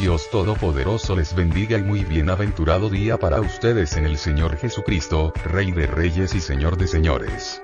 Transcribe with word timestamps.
Dios 0.00 0.30
Todopoderoso 0.30 1.14
les 1.14 1.34
bendiga 1.34 1.76
y 1.76 1.82
muy 1.82 2.04
bienaventurado 2.06 2.88
día 2.88 3.18
para 3.18 3.38
ustedes 3.42 3.98
en 3.98 4.06
el 4.06 4.16
Señor 4.16 4.56
Jesucristo, 4.56 5.30
Rey 5.44 5.72
de 5.72 5.86
Reyes 5.86 6.34
y 6.34 6.40
Señor 6.40 6.78
de 6.78 6.86
Señores. 6.86 7.60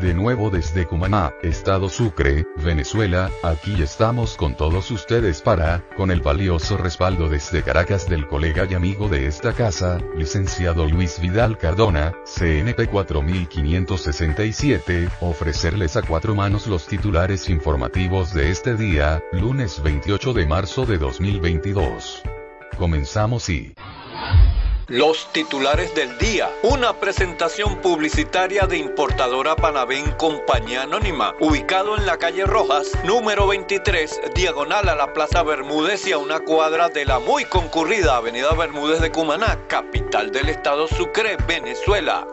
De 0.00 0.12
nuevo 0.12 0.50
desde 0.50 0.84
Cumaná, 0.84 1.32
Estado 1.42 1.88
Sucre, 1.88 2.44
Venezuela, 2.62 3.30
aquí 3.42 3.82
estamos 3.82 4.36
con 4.36 4.54
todos 4.54 4.90
ustedes 4.90 5.40
para, 5.40 5.82
con 5.96 6.10
el 6.10 6.20
valioso 6.20 6.76
respaldo 6.76 7.30
desde 7.30 7.62
Caracas 7.62 8.06
del 8.06 8.26
colega 8.26 8.66
y 8.70 8.74
amigo 8.74 9.08
de 9.08 9.26
esta 9.26 9.54
casa, 9.54 9.98
licenciado 10.14 10.86
Luis 10.86 11.18
Vidal 11.18 11.56
Cardona, 11.56 12.12
CNP 12.26 12.88
4567, 12.88 15.08
ofrecerles 15.20 15.96
a 15.96 16.02
cuatro 16.02 16.34
manos 16.34 16.66
los 16.66 16.86
titulares 16.86 17.48
informativos 17.48 18.34
de 18.34 18.50
este 18.50 18.76
día, 18.76 19.22
lunes 19.32 19.82
28 19.82 20.34
de 20.34 20.46
marzo 20.46 20.84
de 20.84 20.98
2022. 20.98 22.22
Comenzamos 22.76 23.48
y... 23.48 23.72
Los 24.88 25.32
titulares 25.32 25.92
del 25.96 26.16
día. 26.18 26.48
Una 26.62 26.92
presentación 26.92 27.80
publicitaria 27.80 28.68
de 28.68 28.78
importadora 28.78 29.56
Panavén 29.56 30.12
Compañía 30.12 30.82
Anónima, 30.82 31.34
ubicado 31.40 31.96
en 31.96 32.06
la 32.06 32.18
calle 32.18 32.44
Rojas, 32.44 32.92
número 33.04 33.48
23, 33.48 34.20
diagonal 34.36 34.88
a 34.88 34.94
la 34.94 35.12
Plaza 35.12 35.42
Bermúdez 35.42 36.06
y 36.06 36.12
a 36.12 36.18
una 36.18 36.38
cuadra 36.38 36.88
de 36.88 37.04
la 37.04 37.18
muy 37.18 37.46
concurrida 37.46 38.14
Avenida 38.14 38.52
Bermúdez 38.54 39.00
de 39.00 39.10
Cumaná, 39.10 39.58
capital 39.66 40.30
del 40.30 40.50
estado 40.50 40.86
Sucre, 40.86 41.36
Venezuela. 41.48 42.28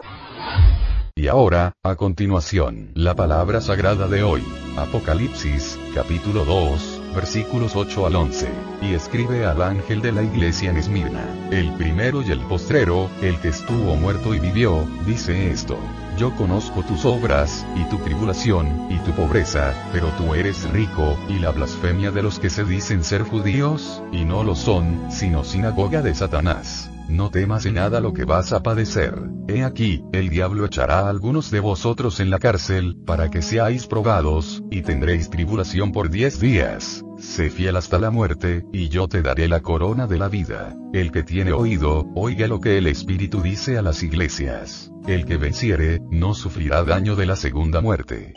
Y 1.16 1.26
ahora, 1.26 1.72
a 1.82 1.96
continuación, 1.96 2.92
la 2.94 3.16
palabra 3.16 3.60
sagrada 3.62 4.06
de 4.06 4.22
hoy. 4.22 4.44
Apocalipsis, 4.76 5.76
capítulo 5.92 6.44
2, 6.44 6.93
versículos 7.14 7.76
8 7.76 8.06
al 8.06 8.16
11. 8.16 8.48
Y 8.82 8.94
escribe 8.94 9.46
al 9.46 9.62
ángel 9.62 10.02
de 10.02 10.12
la 10.12 10.22
iglesia 10.22 10.70
en 10.70 10.76
Esmirna, 10.76 11.24
el 11.50 11.72
primero 11.72 12.22
y 12.22 12.30
el 12.30 12.40
postrero, 12.40 13.08
el 13.22 13.38
que 13.38 13.48
estuvo 13.48 13.96
muerto 13.96 14.34
y 14.34 14.40
vivió, 14.40 14.86
dice 15.06 15.50
esto. 15.50 15.78
Yo 16.18 16.34
conozco 16.36 16.82
tus 16.82 17.04
obras, 17.04 17.66
y 17.74 17.84
tu 17.88 17.98
tribulación, 17.98 18.88
y 18.90 18.98
tu 18.98 19.12
pobreza, 19.12 19.74
pero 19.92 20.08
tú 20.18 20.34
eres 20.34 20.68
rico, 20.70 21.16
y 21.28 21.38
la 21.38 21.50
blasfemia 21.50 22.10
de 22.10 22.22
los 22.22 22.38
que 22.38 22.50
se 22.50 22.64
dicen 22.64 23.02
ser 23.02 23.22
judíos, 23.22 24.02
y 24.12 24.24
no 24.24 24.44
lo 24.44 24.54
son, 24.54 25.10
sino 25.10 25.42
sinagoga 25.42 26.02
de 26.02 26.14
Satanás. 26.14 26.90
No 27.08 27.30
temas 27.30 27.66
en 27.66 27.74
nada 27.74 28.00
lo 28.00 28.14
que 28.14 28.24
vas 28.24 28.52
a 28.52 28.62
padecer. 28.62 29.14
He 29.46 29.62
aquí, 29.62 30.02
el 30.12 30.30
diablo 30.30 30.64
echará 30.64 31.00
a 31.00 31.10
algunos 31.10 31.50
de 31.50 31.60
vosotros 31.60 32.18
en 32.18 32.30
la 32.30 32.38
cárcel, 32.38 32.96
para 33.04 33.30
que 33.30 33.42
seáis 33.42 33.86
probados, 33.86 34.62
y 34.70 34.82
tendréis 34.82 35.28
tribulación 35.28 35.92
por 35.92 36.08
diez 36.08 36.40
días. 36.40 37.04
Sé 37.18 37.50
fiel 37.50 37.76
hasta 37.76 37.98
la 37.98 38.10
muerte, 38.10 38.64
y 38.72 38.88
yo 38.88 39.06
te 39.06 39.20
daré 39.22 39.48
la 39.48 39.60
corona 39.60 40.06
de 40.06 40.18
la 40.18 40.28
vida. 40.28 40.74
El 40.92 41.12
que 41.12 41.22
tiene 41.22 41.52
oído, 41.52 42.06
oiga 42.14 42.46
lo 42.48 42.60
que 42.60 42.78
el 42.78 42.86
Espíritu 42.86 43.42
dice 43.42 43.76
a 43.76 43.82
las 43.82 44.02
iglesias. 44.02 44.90
El 45.06 45.26
que 45.26 45.36
venciere, 45.36 46.00
no 46.10 46.34
sufrirá 46.34 46.84
daño 46.84 47.16
de 47.16 47.26
la 47.26 47.36
segunda 47.36 47.82
muerte. 47.82 48.32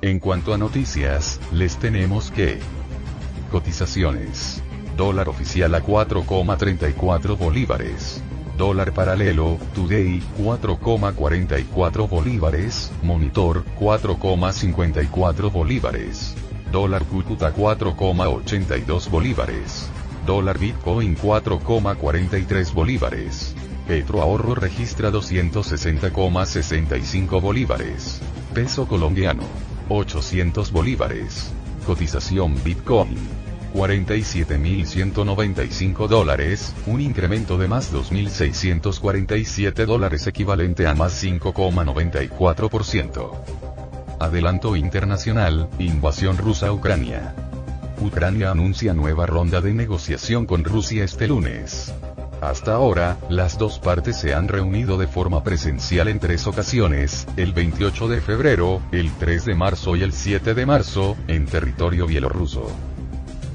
En 0.00 0.20
cuanto 0.20 0.54
a 0.54 0.58
noticias, 0.58 1.40
les 1.52 1.76
tenemos 1.76 2.30
que... 2.30 2.60
Cotizaciones. 3.50 4.62
Dólar 4.96 5.28
oficial 5.28 5.74
a 5.74 5.82
4,34 5.82 7.36
bolívares. 7.36 8.22
Dólar 8.56 8.92
paralelo, 8.92 9.58
Today, 9.74 10.22
4,44 10.38 12.08
bolívares, 12.08 12.92
Monitor, 13.02 13.64
4,54 13.80 15.50
bolívares. 15.50 16.36
Dólar 16.70 17.04
Cúcuta 17.06 17.52
4,82 17.54 19.10
bolívares. 19.10 19.90
Dólar 20.26 20.58
Bitcoin 20.58 21.16
4,43 21.16 22.72
bolívares. 22.72 23.56
Petro 23.86 24.22
Ahorro 24.22 24.54
registra 24.54 25.10
260,65 25.10 27.40
bolívares. 27.40 28.20
Peso 28.54 28.86
colombiano. 28.86 29.42
800 29.88 30.70
bolívares. 30.70 31.50
Cotización 31.84 32.62
Bitcoin. 32.62 33.41
47.195 33.74 36.08
dólares, 36.08 36.74
un 36.86 37.00
incremento 37.00 37.58
de 37.58 37.68
más 37.68 37.92
2.647 37.92 39.86
dólares 39.86 40.26
equivalente 40.26 40.86
a 40.86 40.94
más 40.94 41.24
5,94%. 41.24 43.30
Adelanto 44.20 44.76
internacional, 44.76 45.70
invasión 45.78 46.36
rusa 46.38 46.68
a 46.68 46.72
Ucrania. 46.72 47.34
Ucrania 48.00 48.50
anuncia 48.50 48.94
nueva 48.94 49.26
ronda 49.26 49.60
de 49.60 49.74
negociación 49.74 50.46
con 50.46 50.64
Rusia 50.64 51.04
este 51.04 51.28
lunes. 51.28 51.94
Hasta 52.40 52.72
ahora, 52.74 53.18
las 53.28 53.56
dos 53.56 53.78
partes 53.78 54.16
se 54.16 54.34
han 54.34 54.48
reunido 54.48 54.98
de 54.98 55.06
forma 55.06 55.44
presencial 55.44 56.08
en 56.08 56.18
tres 56.18 56.48
ocasiones, 56.48 57.28
el 57.36 57.52
28 57.52 58.08
de 58.08 58.20
febrero, 58.20 58.82
el 58.90 59.12
3 59.12 59.44
de 59.44 59.54
marzo 59.54 59.94
y 59.94 60.02
el 60.02 60.12
7 60.12 60.52
de 60.52 60.66
marzo, 60.66 61.16
en 61.28 61.46
territorio 61.46 62.04
bielorruso. 62.06 62.66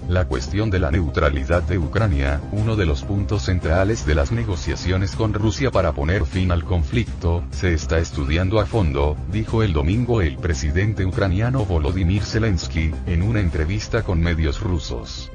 La 0.07 0.23
cuestión 0.23 0.69
de 0.69 0.79
la 0.79 0.89
neutralidad 0.89 1.63
de 1.63 1.77
Ucrania, 1.77 2.39
uno 2.53 2.77
de 2.77 2.85
los 2.85 3.03
puntos 3.03 3.41
centrales 3.43 4.05
de 4.05 4.15
las 4.15 4.31
negociaciones 4.31 5.17
con 5.17 5.33
Rusia 5.33 5.69
para 5.69 5.91
poner 5.91 6.25
fin 6.25 6.49
al 6.51 6.63
conflicto, 6.63 7.43
se 7.51 7.73
está 7.73 7.99
estudiando 7.99 8.61
a 8.61 8.65
fondo, 8.65 9.17
dijo 9.33 9.63
el 9.63 9.73
domingo 9.73 10.21
el 10.21 10.37
presidente 10.37 11.05
ucraniano 11.05 11.65
Volodymyr 11.65 12.23
Zelensky, 12.23 12.93
en 13.05 13.21
una 13.21 13.41
entrevista 13.41 14.03
con 14.03 14.21
medios 14.21 14.61
rusos. 14.61 15.29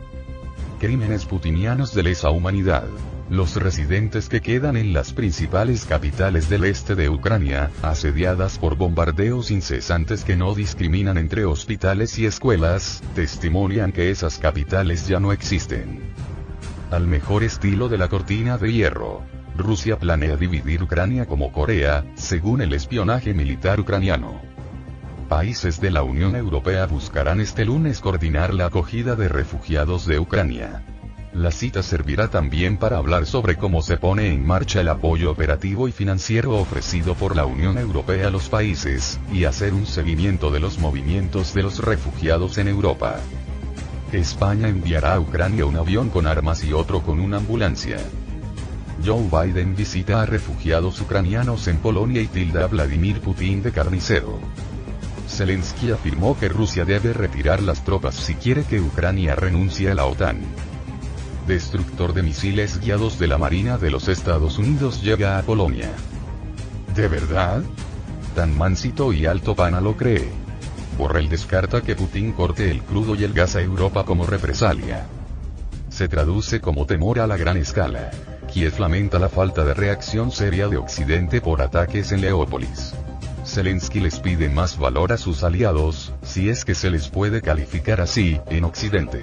Crímenes 0.81 1.27
putinianos 1.27 1.93
de 1.94 2.05
lesa 2.05 2.31
humanidad. 2.31 2.87
Los 3.32 3.56
residentes 3.56 4.28
que 4.28 4.43
quedan 4.43 4.76
en 4.76 4.93
las 4.93 5.15
principales 5.15 5.87
capitales 5.87 6.50
del 6.50 6.65
este 6.65 6.94
de 6.94 7.09
Ucrania, 7.09 7.70
asediadas 7.81 8.59
por 8.59 8.76
bombardeos 8.76 9.50
incesantes 9.50 10.22
que 10.22 10.37
no 10.37 10.54
discriminan 10.54 11.16
entre 11.16 11.47
hospitales 11.47 12.19
y 12.19 12.26
escuelas, 12.26 13.03
testimonian 13.15 13.91
que 13.91 14.10
esas 14.10 14.37
capitales 14.37 15.09
ya 15.09 15.19
no 15.19 15.32
existen. 15.32 16.03
Al 16.91 17.06
mejor 17.06 17.43
estilo 17.43 17.88
de 17.88 17.97
la 17.97 18.09
cortina 18.09 18.59
de 18.59 18.70
hierro. 18.70 19.22
Rusia 19.56 19.99
planea 19.99 20.37
dividir 20.37 20.82
Ucrania 20.82 21.25
como 21.25 21.53
Corea, 21.53 22.04
según 22.16 22.60
el 22.60 22.75
espionaje 22.75 23.32
militar 23.32 23.81
ucraniano. 23.81 24.43
Países 25.31 25.81
de 25.81 25.91
la 25.91 26.03
Unión 26.03 26.37
Europea 26.37 26.84
buscarán 26.84 27.41
este 27.41 27.64
lunes 27.64 28.00
coordinar 28.00 28.53
la 28.53 28.66
acogida 28.66 29.16
de 29.16 29.28
refugiados 29.28 30.04
de 30.04 30.19
Ucrania. 30.19 30.82
La 31.34 31.50
cita 31.50 31.82
servirá 31.82 32.28
también 32.28 32.76
para 32.76 32.98
hablar 32.98 33.25
sobre 33.25 33.56
cómo 33.56 33.81
se 33.81 33.97
pone 33.97 34.34
en 34.34 34.47
marcha 34.47 34.82
el 34.82 34.88
apoyo 34.88 35.31
operativo 35.31 35.88
y 35.88 35.93
financiero 35.93 36.59
ofrecido 36.59 37.15
por 37.15 37.34
la 37.34 37.47
Unión 37.47 37.78
Europea 37.78 38.28
a 38.28 38.31
los 38.31 38.50
países, 38.50 39.19
y 39.32 39.44
hacer 39.44 39.72
un 39.72 39.87
seguimiento 39.87 40.50
de 40.50 40.60
los 40.60 40.78
movimientos 40.78 41.54
de 41.54 41.62
los 41.62 41.78
refugiados 41.78 42.59
en 42.59 42.69
Europa. 42.69 43.16
España 44.12 44.69
enviará 44.69 45.15
a 45.15 45.20
Ucrania 45.20 45.65
un 45.65 45.76
avión 45.76 46.10
con 46.10 46.26
armas 46.26 46.65
y 46.65 46.75
otro 46.75 47.00
con 47.03 47.19
una 47.19 47.38
ambulancia. 47.38 47.96
Joe 49.02 49.26
Biden 49.31 49.75
visita 49.75 50.20
a 50.20 50.26
refugiados 50.26 51.00
ucranianos 51.00 51.67
en 51.67 51.78
Polonia 51.78 52.20
y 52.20 52.26
tilda 52.26 52.64
a 52.64 52.67
Vladimir 52.67 53.20
Putin 53.23 53.62
de 53.62 53.73
carnicero. 53.73 54.38
Zelensky 55.28 55.93
afirmó 55.93 56.38
que 56.38 56.50
Rusia 56.50 56.85
debe 56.85 57.14
retirar 57.14 57.62
las 57.62 57.82
tropas 57.85 58.17
si 58.17 58.35
quiere 58.35 58.64
que 58.64 58.82
Ucrania 58.82 59.35
renuncie 59.35 59.90
a 59.90 59.94
la 59.94 60.05
OTAN. 60.05 60.43
Destructor 61.47 62.15
de 62.15 62.23
misiles 62.23 62.79
guiados 62.79 63.19
de 63.19 63.27
la 63.27 63.37
Marina 63.37 63.77
de 63.77 63.91
los 63.91 64.09
Estados 64.09 64.59
Unidos 64.59 65.03
llega 65.03 65.39
a 65.39 65.43
Polonia. 65.43 65.91
¿De 66.94 67.09
verdad? 67.09 67.62
Tan 68.37 68.56
mansito 68.56 69.12
y 69.12 69.27
alto 69.27 69.56
pana 69.56 69.81
lo 69.81 69.97
cree. 69.97 70.31
Borrell 70.97 71.29
descarta 71.29 71.81
que 71.81 71.97
Putin 71.97 72.33
corte 72.33 72.71
el 72.71 72.83
crudo 72.83 73.17
y 73.17 73.25
el 73.25 73.33
gas 73.33 73.56
a 73.56 73.61
Europa 73.61 74.05
como 74.05 74.25
represalia. 74.25 75.06
Se 75.89 76.06
traduce 76.06 76.61
como 76.61 76.87
temor 76.87 77.19
a 77.19 77.27
la 77.27 77.37
gran 77.37 77.56
escala. 77.56 78.12
Kiev 78.53 78.79
lamenta 78.79 79.19
la 79.19 79.29
falta 79.29 79.65
de 79.65 79.75
reacción 79.75 80.31
seria 80.31 80.69
de 80.69 80.77
Occidente 80.77 81.41
por 81.41 81.61
ataques 81.61 82.12
en 82.12 82.21
Leópolis. 82.21 82.95
Zelensky 83.45 83.99
les 83.99 84.21
pide 84.21 84.49
más 84.49 84.79
valor 84.79 85.12
a 85.12 85.19
sus 85.19 85.43
aliados, 85.43 86.15
si 86.23 86.49
es 86.49 86.65
que 86.65 86.77
se 86.77 86.88
les 86.91 87.09
puede 87.09 87.43
calificar 87.43 88.00
así, 88.00 88.41
en 88.49 88.65
Occidente. 88.65 89.23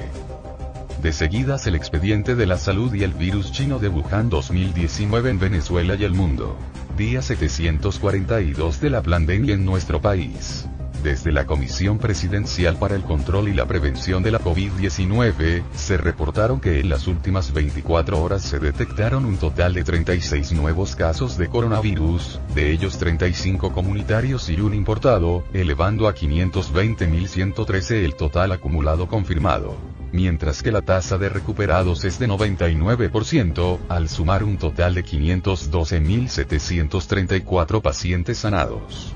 De 1.02 1.14
seguidas 1.14 1.66
el 1.66 1.76
expediente 1.76 2.36
de 2.36 2.46
la 2.46 2.58
salud 2.58 2.94
y 2.94 3.04
el 3.04 3.14
virus 3.14 3.54
chino 3.54 3.80
de 3.80 3.88
Wuhan 3.88 4.30
2019 4.30 5.30
en 5.30 5.40
Venezuela 5.40 5.96
y 5.96 6.04
el 6.04 6.12
mundo. 6.12 6.58
Día 6.98 7.22
742 7.22 8.82
de 8.82 8.90
la 8.90 9.02
pandemia 9.02 9.54
en 9.54 9.64
nuestro 9.64 10.02
país. 10.02 10.68
Desde 11.04 11.32
la 11.32 11.46
Comisión 11.46 11.98
Presidencial 11.98 12.78
para 12.78 12.96
el 12.96 13.04
Control 13.04 13.48
y 13.48 13.54
la 13.54 13.66
Prevención 13.66 14.22
de 14.22 14.32
la 14.32 14.42
COVID-19, 14.42 15.64
se 15.74 15.96
reportaron 15.96 16.60
que 16.60 16.82
en 16.82 16.90
las 16.90 17.08
últimas 17.08 17.54
24 17.54 18.22
horas 18.22 18.42
se 18.42 18.60
detectaron 18.60 19.24
un 19.24 19.38
total 19.38 19.74
de 19.74 19.86
36 19.86 20.52
nuevos 20.52 20.98
casos 20.98 21.38
de 21.38 21.48
coronavirus, 21.48 22.42
de 22.54 22.72
ellos 22.72 22.98
35 22.98 23.72
comunitarios 23.72 24.50
y 24.50 24.60
un 24.60 24.74
importado, 24.74 25.46
elevando 25.54 26.10
a 26.10 26.14
520.113 26.14 28.04
el 28.04 28.16
total 28.16 28.52
acumulado 28.52 29.08
confirmado 29.08 29.78
mientras 30.12 30.64
que 30.64 30.72
la 30.72 30.82
tasa 30.82 31.20
de 31.20 31.30
recuperados 31.30 32.04
es 32.04 32.18
de 32.18 32.28
99%, 32.28 33.78
al 33.90 34.10
sumar 34.10 34.44
un 34.44 34.58
total 34.58 34.96
de 34.96 35.06
512.734 35.06 37.82
pacientes 37.82 38.40
sanados. 38.40 39.16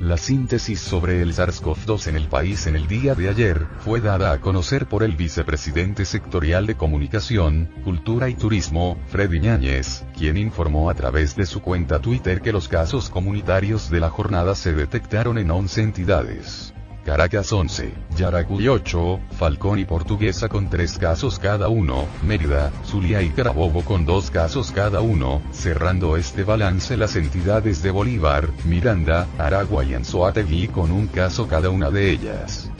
La 0.00 0.16
síntesis 0.16 0.80
sobre 0.80 1.20
el 1.20 1.34
SARS-CoV-2 1.34 2.06
en 2.06 2.16
el 2.16 2.26
país 2.26 2.66
en 2.66 2.74
el 2.74 2.86
día 2.86 3.14
de 3.14 3.28
ayer 3.28 3.66
fue 3.80 4.00
dada 4.00 4.32
a 4.32 4.40
conocer 4.40 4.86
por 4.86 5.02
el 5.02 5.14
vicepresidente 5.14 6.06
sectorial 6.06 6.66
de 6.66 6.74
Comunicación, 6.74 7.68
Cultura 7.84 8.30
y 8.30 8.34
Turismo, 8.34 8.98
Freddy 9.08 9.40
Ñáñez, 9.40 10.06
quien 10.16 10.38
informó 10.38 10.88
a 10.88 10.94
través 10.94 11.36
de 11.36 11.44
su 11.44 11.60
cuenta 11.60 12.00
Twitter 12.00 12.40
que 12.40 12.50
los 12.50 12.66
casos 12.66 13.10
comunitarios 13.10 13.90
de 13.90 14.00
la 14.00 14.08
jornada 14.08 14.54
se 14.54 14.72
detectaron 14.72 15.36
en 15.36 15.50
11 15.50 15.82
entidades. 15.82 16.72
Caracas 17.04 17.50
11, 17.50 17.94
Yaracuy 18.16 18.68
8, 18.68 19.20
Falcón 19.38 19.78
y 19.78 19.86
Portuguesa 19.86 20.48
con 20.48 20.68
3 20.68 20.98
casos 20.98 21.38
cada 21.38 21.68
uno, 21.68 22.06
Mérida, 22.22 22.70
Zulia 22.84 23.22
y 23.22 23.30
Carabobo 23.30 23.82
con 23.82 24.04
2 24.04 24.30
casos 24.30 24.70
cada 24.70 25.00
uno, 25.00 25.40
cerrando 25.50 26.18
este 26.18 26.44
balance 26.44 26.98
las 26.98 27.16
entidades 27.16 27.82
de 27.82 27.90
Bolívar, 27.90 28.50
Miranda, 28.64 29.26
Aragua 29.38 29.84
y 29.84 29.94
Anzoátegui 29.94 30.68
con 30.68 30.90
un 30.90 31.06
caso 31.06 31.48
cada 31.48 31.70
una 31.70 31.90
de 31.90 32.10
ellas. 32.10 32.70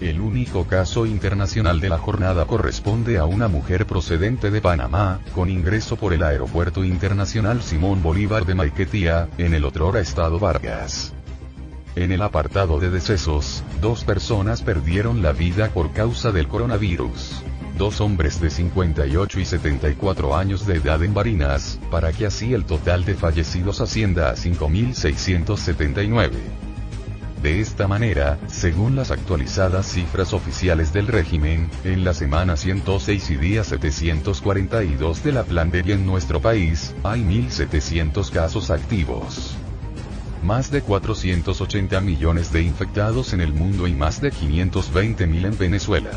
El 0.00 0.20
único 0.20 0.64
caso 0.64 1.06
internacional 1.06 1.80
de 1.80 1.88
la 1.88 1.98
jornada 1.98 2.44
corresponde 2.44 3.18
a 3.18 3.24
una 3.24 3.48
mujer 3.48 3.86
procedente 3.86 4.50
de 4.50 4.60
Panamá, 4.60 5.20
con 5.34 5.50
ingreso 5.50 5.96
por 5.96 6.12
el 6.12 6.22
Aeropuerto 6.22 6.84
Internacional 6.84 7.62
Simón 7.62 8.02
Bolívar 8.02 8.44
de 8.44 8.54
Maiquetía, 8.54 9.28
en 9.38 9.54
el 9.54 9.64
otrora 9.64 9.98
estado 9.98 10.38
Vargas. 10.38 11.14
En 11.98 12.12
el 12.12 12.22
apartado 12.22 12.78
de 12.78 12.90
decesos, 12.90 13.64
dos 13.80 14.04
personas 14.04 14.62
perdieron 14.62 15.20
la 15.20 15.32
vida 15.32 15.70
por 15.70 15.90
causa 15.92 16.30
del 16.30 16.46
coronavirus. 16.46 17.42
Dos 17.76 18.00
hombres 18.00 18.40
de 18.40 18.50
58 18.50 19.40
y 19.40 19.44
74 19.44 20.36
años 20.36 20.64
de 20.64 20.76
edad 20.76 21.02
en 21.02 21.12
Barinas, 21.12 21.80
para 21.90 22.12
que 22.12 22.26
así 22.26 22.54
el 22.54 22.66
total 22.66 23.04
de 23.04 23.14
fallecidos 23.14 23.80
ascienda 23.80 24.30
a 24.30 24.36
5.679. 24.36 26.30
De 27.42 27.60
esta 27.60 27.88
manera, 27.88 28.38
según 28.46 28.94
las 28.94 29.10
actualizadas 29.10 29.86
cifras 29.86 30.32
oficiales 30.32 30.92
del 30.92 31.08
régimen, 31.08 31.68
en 31.82 32.04
la 32.04 32.14
semana 32.14 32.56
106 32.56 33.30
y 33.30 33.36
día 33.38 33.64
742 33.64 35.24
de 35.24 35.32
la 35.32 35.42
pandemia 35.42 35.96
en 35.96 36.06
nuestro 36.06 36.40
país, 36.40 36.94
hay 37.02 37.22
1.700 37.22 38.30
casos 38.30 38.70
activos 38.70 39.58
más 40.42 40.70
de 40.70 40.82
480 40.82 42.00
millones 42.00 42.52
de 42.52 42.62
infectados 42.62 43.32
en 43.32 43.40
el 43.40 43.52
mundo 43.52 43.86
y 43.86 43.92
más 43.92 44.20
de 44.20 44.30
520 44.30 45.26
mil 45.26 45.44
en 45.44 45.58
Venezuela. 45.58 46.10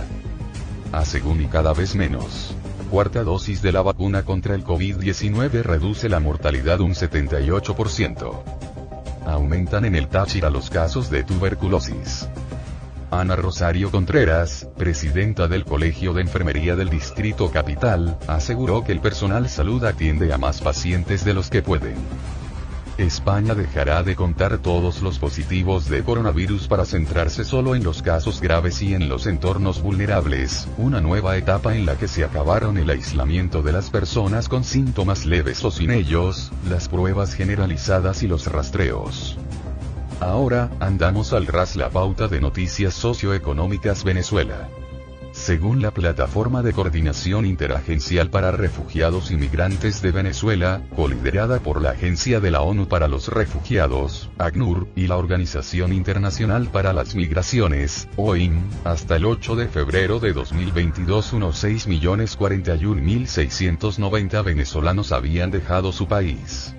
A 0.92 1.04
y 1.04 1.46
cada 1.46 1.74
vez 1.74 1.96
menos. 1.96 2.56
Cuarta 2.90 3.24
dosis 3.24 3.62
de 3.62 3.72
la 3.72 3.82
vacuna 3.82 4.24
contra 4.24 4.54
el 4.54 4.66
COVID-19 4.66 5.64
reduce 5.64 6.10
la 6.10 6.20
mortalidad 6.20 6.82
un 6.82 6.94
78%. 6.94 8.44
Aumentan 9.26 9.86
en 9.86 9.96
el 9.96 10.08
Táchira 10.08 10.50
los 10.50 10.70
casos 10.70 11.10
de 11.10 11.24
tuberculosis. 11.24 12.28
Ana 13.10 13.36
Rosario 13.36 13.92
Contreras, 13.92 14.68
presidenta 14.78 15.48
del 15.48 15.66
Colegio 15.66 16.14
de 16.14 16.22
Enfermería 16.22 16.76
del 16.76 16.90
Distrito 16.90 17.52
Capital, 17.52 18.18
aseguró 18.28 18.84
que 18.84 18.92
el 18.92 19.00
personal 19.00 19.48
salud 19.50 19.84
atiende 19.84 20.34
a 20.34 20.38
más 20.38 20.62
pacientes 20.62 21.24
de 21.24 21.34
los 21.34 21.50
que 21.50 21.62
pueden. 21.62 21.96
España 23.02 23.56
dejará 23.56 24.04
de 24.04 24.16
contar 24.16 24.60
todos 24.60 25.02
los 25.02 25.20
positivos 25.20 25.90
de 25.90 26.04
coronavirus 26.04 26.68
para 26.68 26.86
centrarse 26.86 27.44
solo 27.44 27.76
en 27.76 27.84
los 27.84 28.02
casos 28.02 28.40
graves 28.40 28.82
y 28.82 28.94
en 28.94 29.10
los 29.10 29.28
entornos 29.28 29.82
vulnerables, 29.82 30.68
una 30.78 31.02
nueva 31.02 31.38
etapa 31.38 31.76
en 31.76 31.86
la 31.86 31.96
que 31.96 32.08
se 32.08 32.24
acabaron 32.24 32.78
el 32.78 32.90
aislamiento 32.90 33.62
de 33.62 33.72
las 33.72 33.90
personas 33.90 34.48
con 34.48 34.64
síntomas 34.64 35.26
leves 35.26 35.64
o 35.66 35.72
sin 35.72 35.92
ellos, 35.92 36.52
las 36.70 36.88
pruebas 36.88 37.34
generalizadas 37.34 38.24
y 38.24 38.28
los 38.28 38.48
rastreos. 38.48 39.38
Ahora, 40.20 40.70
andamos 40.80 41.34
al 41.34 41.48
ras 41.48 41.76
la 41.76 41.90
pauta 41.90 42.28
de 42.28 42.40
noticias 42.40 42.94
socioeconómicas 42.94 44.04
Venezuela. 44.04 44.70
Según 45.42 45.82
la 45.82 45.90
Plataforma 45.90 46.62
de 46.62 46.72
Coordinación 46.72 47.48
Interagencial 47.48 48.30
para 48.30 48.52
Refugiados 48.52 49.32
y 49.32 49.38
Migrantes 49.38 50.04
de 50.04 50.12
Venezuela, 50.12 50.84
coliderada 50.96 51.60
por 51.60 51.82
la 51.82 51.90
Agencia 51.90 52.40
de 52.40 52.52
la 52.52 52.62
ONU 52.62 52.88
para 52.88 53.08
los 53.08 53.28
Refugiados, 53.28 54.30
ACNUR, 54.38 54.88
y 54.96 55.08
la 55.08 55.18
Organización 55.18 55.94
Internacional 55.94 56.68
para 56.68 56.94
las 56.94 57.16
Migraciones, 57.16 58.08
OIM, 58.18 58.62
hasta 58.84 59.16
el 59.16 59.26
8 59.26 59.56
de 59.56 59.68
febrero 59.68 60.20
de 60.20 60.34
2022 60.34 61.34
unos 61.34 61.64
6.041.690 61.64 64.44
venezolanos 64.44 65.12
habían 65.12 65.50
dejado 65.50 65.92
su 65.92 66.08
país. 66.08 66.76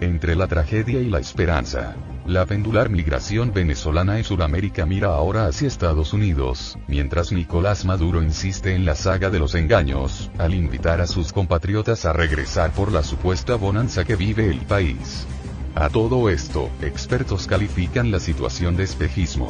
Entre 0.00 0.36
la 0.36 0.46
tragedia 0.46 1.02
y 1.02 1.10
la 1.10 1.18
esperanza. 1.18 1.94
La 2.26 2.46
pendular 2.46 2.88
migración 2.88 3.52
venezolana 3.52 4.16
en 4.16 4.24
Sudamérica 4.24 4.86
mira 4.86 5.08
ahora 5.08 5.46
hacia 5.46 5.68
Estados 5.68 6.14
Unidos, 6.14 6.78
mientras 6.88 7.32
Nicolás 7.32 7.84
Maduro 7.84 8.22
insiste 8.22 8.74
en 8.74 8.86
la 8.86 8.94
saga 8.94 9.28
de 9.28 9.38
los 9.38 9.54
engaños, 9.54 10.30
al 10.38 10.54
invitar 10.54 11.02
a 11.02 11.06
sus 11.06 11.34
compatriotas 11.34 12.06
a 12.06 12.14
regresar 12.14 12.72
por 12.72 12.92
la 12.92 13.02
supuesta 13.02 13.56
bonanza 13.56 14.04
que 14.04 14.16
vive 14.16 14.48
el 14.48 14.60
país. 14.60 15.26
A 15.74 15.90
todo 15.90 16.30
esto, 16.30 16.70
expertos 16.80 17.46
califican 17.46 18.10
la 18.10 18.20
situación 18.20 18.74
de 18.74 18.84
espejismo. 18.84 19.48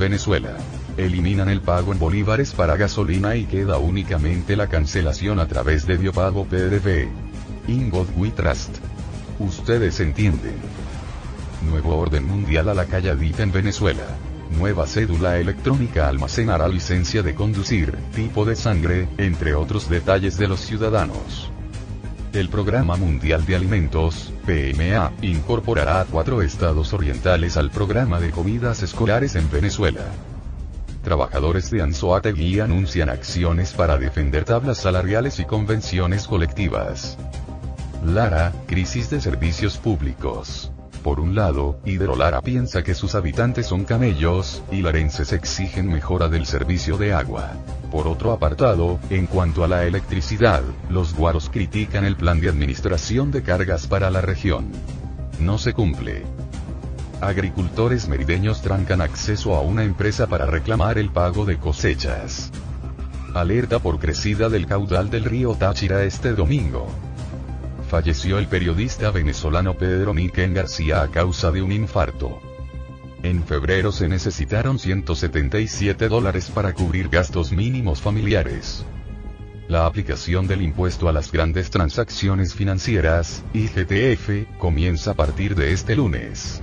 Venezuela. 0.00 0.56
Eliminan 0.96 1.50
el 1.50 1.60
pago 1.60 1.92
en 1.92 1.98
bolívares 1.98 2.54
para 2.54 2.76
gasolina 2.76 3.36
y 3.36 3.44
queda 3.44 3.76
únicamente 3.76 4.56
la 4.56 4.68
cancelación 4.68 5.38
a 5.38 5.46
través 5.46 5.86
de 5.86 5.98
Biopago 5.98 6.46
PDV. 6.46 7.08
Ingot 7.68 8.08
We 8.16 8.30
Trust. 8.30 8.78
Ustedes 9.38 10.00
entienden. 10.00 10.56
Nuevo 11.62 11.96
orden 11.96 12.26
mundial 12.26 12.68
a 12.68 12.74
la 12.74 12.84
calladita 12.84 13.42
en 13.42 13.52
Venezuela. 13.52 14.04
Nueva 14.56 14.86
cédula 14.86 15.38
electrónica 15.38 16.08
almacenará 16.08 16.68
licencia 16.68 17.22
de 17.22 17.34
conducir, 17.34 17.96
tipo 18.14 18.44
de 18.44 18.56
sangre, 18.56 19.08
entre 19.18 19.54
otros 19.54 19.88
detalles 19.88 20.38
de 20.38 20.48
los 20.48 20.60
ciudadanos. 20.60 21.50
El 22.32 22.48
Programa 22.48 22.96
Mundial 22.96 23.44
de 23.44 23.56
Alimentos, 23.56 24.32
PMA, 24.46 25.12
incorporará 25.22 26.00
a 26.00 26.04
cuatro 26.04 26.42
estados 26.42 26.92
orientales 26.92 27.56
al 27.56 27.70
programa 27.70 28.20
de 28.20 28.30
comidas 28.30 28.82
escolares 28.82 29.34
en 29.34 29.50
Venezuela. 29.50 30.04
Trabajadores 31.02 31.70
de 31.70 31.82
Anzoátegui 31.82 32.60
anuncian 32.60 33.08
acciones 33.08 33.72
para 33.72 33.96
defender 33.96 34.44
tablas 34.44 34.78
salariales 34.78 35.40
y 35.40 35.44
convenciones 35.46 36.26
colectivas. 36.26 37.16
Lara, 38.04 38.52
crisis 38.66 39.10
de 39.10 39.20
servicios 39.20 39.78
públicos. 39.78 40.70
Por 41.02 41.20
un 41.20 41.34
lado, 41.34 41.78
Hidrolara 41.84 42.40
piensa 42.40 42.82
que 42.82 42.94
sus 42.94 43.14
habitantes 43.14 43.66
son 43.66 43.84
camellos, 43.84 44.62
y 44.72 44.82
larenses 44.82 45.32
exigen 45.32 45.88
mejora 45.88 46.28
del 46.28 46.44
servicio 46.44 46.96
de 46.98 47.12
agua. 47.12 47.52
Por 47.90 48.08
otro 48.08 48.32
apartado, 48.32 48.98
en 49.08 49.26
cuanto 49.26 49.64
a 49.64 49.68
la 49.68 49.84
electricidad, 49.86 50.62
los 50.90 51.14
guaros 51.14 51.50
critican 51.50 52.04
el 52.04 52.16
plan 52.16 52.40
de 52.40 52.48
administración 52.48 53.30
de 53.30 53.42
cargas 53.42 53.86
para 53.86 54.10
la 54.10 54.20
región. 54.20 54.66
No 55.38 55.56
se 55.58 55.72
cumple. 55.72 56.24
Agricultores 57.20 58.08
merideños 58.08 58.60
trancan 58.60 59.00
acceso 59.00 59.54
a 59.54 59.60
una 59.60 59.84
empresa 59.84 60.26
para 60.26 60.46
reclamar 60.46 60.98
el 60.98 61.10
pago 61.10 61.44
de 61.44 61.58
cosechas. 61.58 62.50
Alerta 63.34 63.78
por 63.78 63.98
crecida 63.98 64.48
del 64.48 64.66
caudal 64.66 65.10
del 65.10 65.24
río 65.24 65.54
Táchira 65.54 66.02
este 66.04 66.32
domingo 66.32 66.88
falleció 67.88 68.38
el 68.38 68.46
periodista 68.46 69.10
venezolano 69.10 69.74
Pedro 69.74 70.14
Miquel 70.14 70.52
García 70.52 71.02
a 71.02 71.08
causa 71.08 71.50
de 71.50 71.62
un 71.62 71.72
infarto. 71.72 72.40
En 73.22 73.42
febrero 73.42 73.90
se 73.90 74.08
necesitaron 74.08 74.78
177 74.78 76.08
dólares 76.08 76.50
para 76.54 76.72
cubrir 76.72 77.08
gastos 77.08 77.50
mínimos 77.50 78.00
familiares. 78.00 78.84
La 79.68 79.86
aplicación 79.86 80.46
del 80.46 80.62
impuesto 80.62 81.08
a 81.08 81.12
las 81.12 81.32
grandes 81.32 81.70
transacciones 81.70 82.54
financieras, 82.54 83.42
IGTF, 83.54 84.58
comienza 84.58 85.10
a 85.10 85.14
partir 85.14 85.54
de 85.54 85.72
este 85.72 85.96
lunes. 85.96 86.62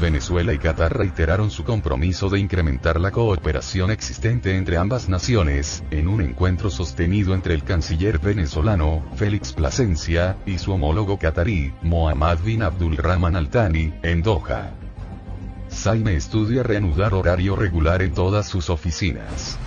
Venezuela 0.00 0.52
y 0.52 0.58
Qatar 0.58 0.96
reiteraron 0.96 1.50
su 1.50 1.64
compromiso 1.64 2.28
de 2.28 2.38
incrementar 2.38 3.00
la 3.00 3.10
cooperación 3.10 3.90
existente 3.90 4.54
entre 4.54 4.76
ambas 4.76 5.08
naciones, 5.08 5.82
en 5.90 6.06
un 6.06 6.20
encuentro 6.20 6.70
sostenido 6.70 7.32
entre 7.32 7.54
el 7.54 7.62
canciller 7.62 8.18
venezolano, 8.18 9.02
Félix 9.16 9.54
Plasencia, 9.54 10.36
y 10.44 10.58
su 10.58 10.72
homólogo 10.72 11.18
qatarí, 11.18 11.72
Mohammad 11.80 12.38
bin 12.44 12.62
Abdulrahman 12.62 13.36
Al 13.36 13.48
Thani, 13.48 13.94
en 14.02 14.22
Doha. 14.22 14.74
Saime 15.68 16.14
estudia 16.14 16.62
reanudar 16.62 17.14
horario 17.14 17.56
regular 17.56 18.02
en 18.02 18.12
todas 18.12 18.46
sus 18.46 18.68
oficinas. 18.68 19.58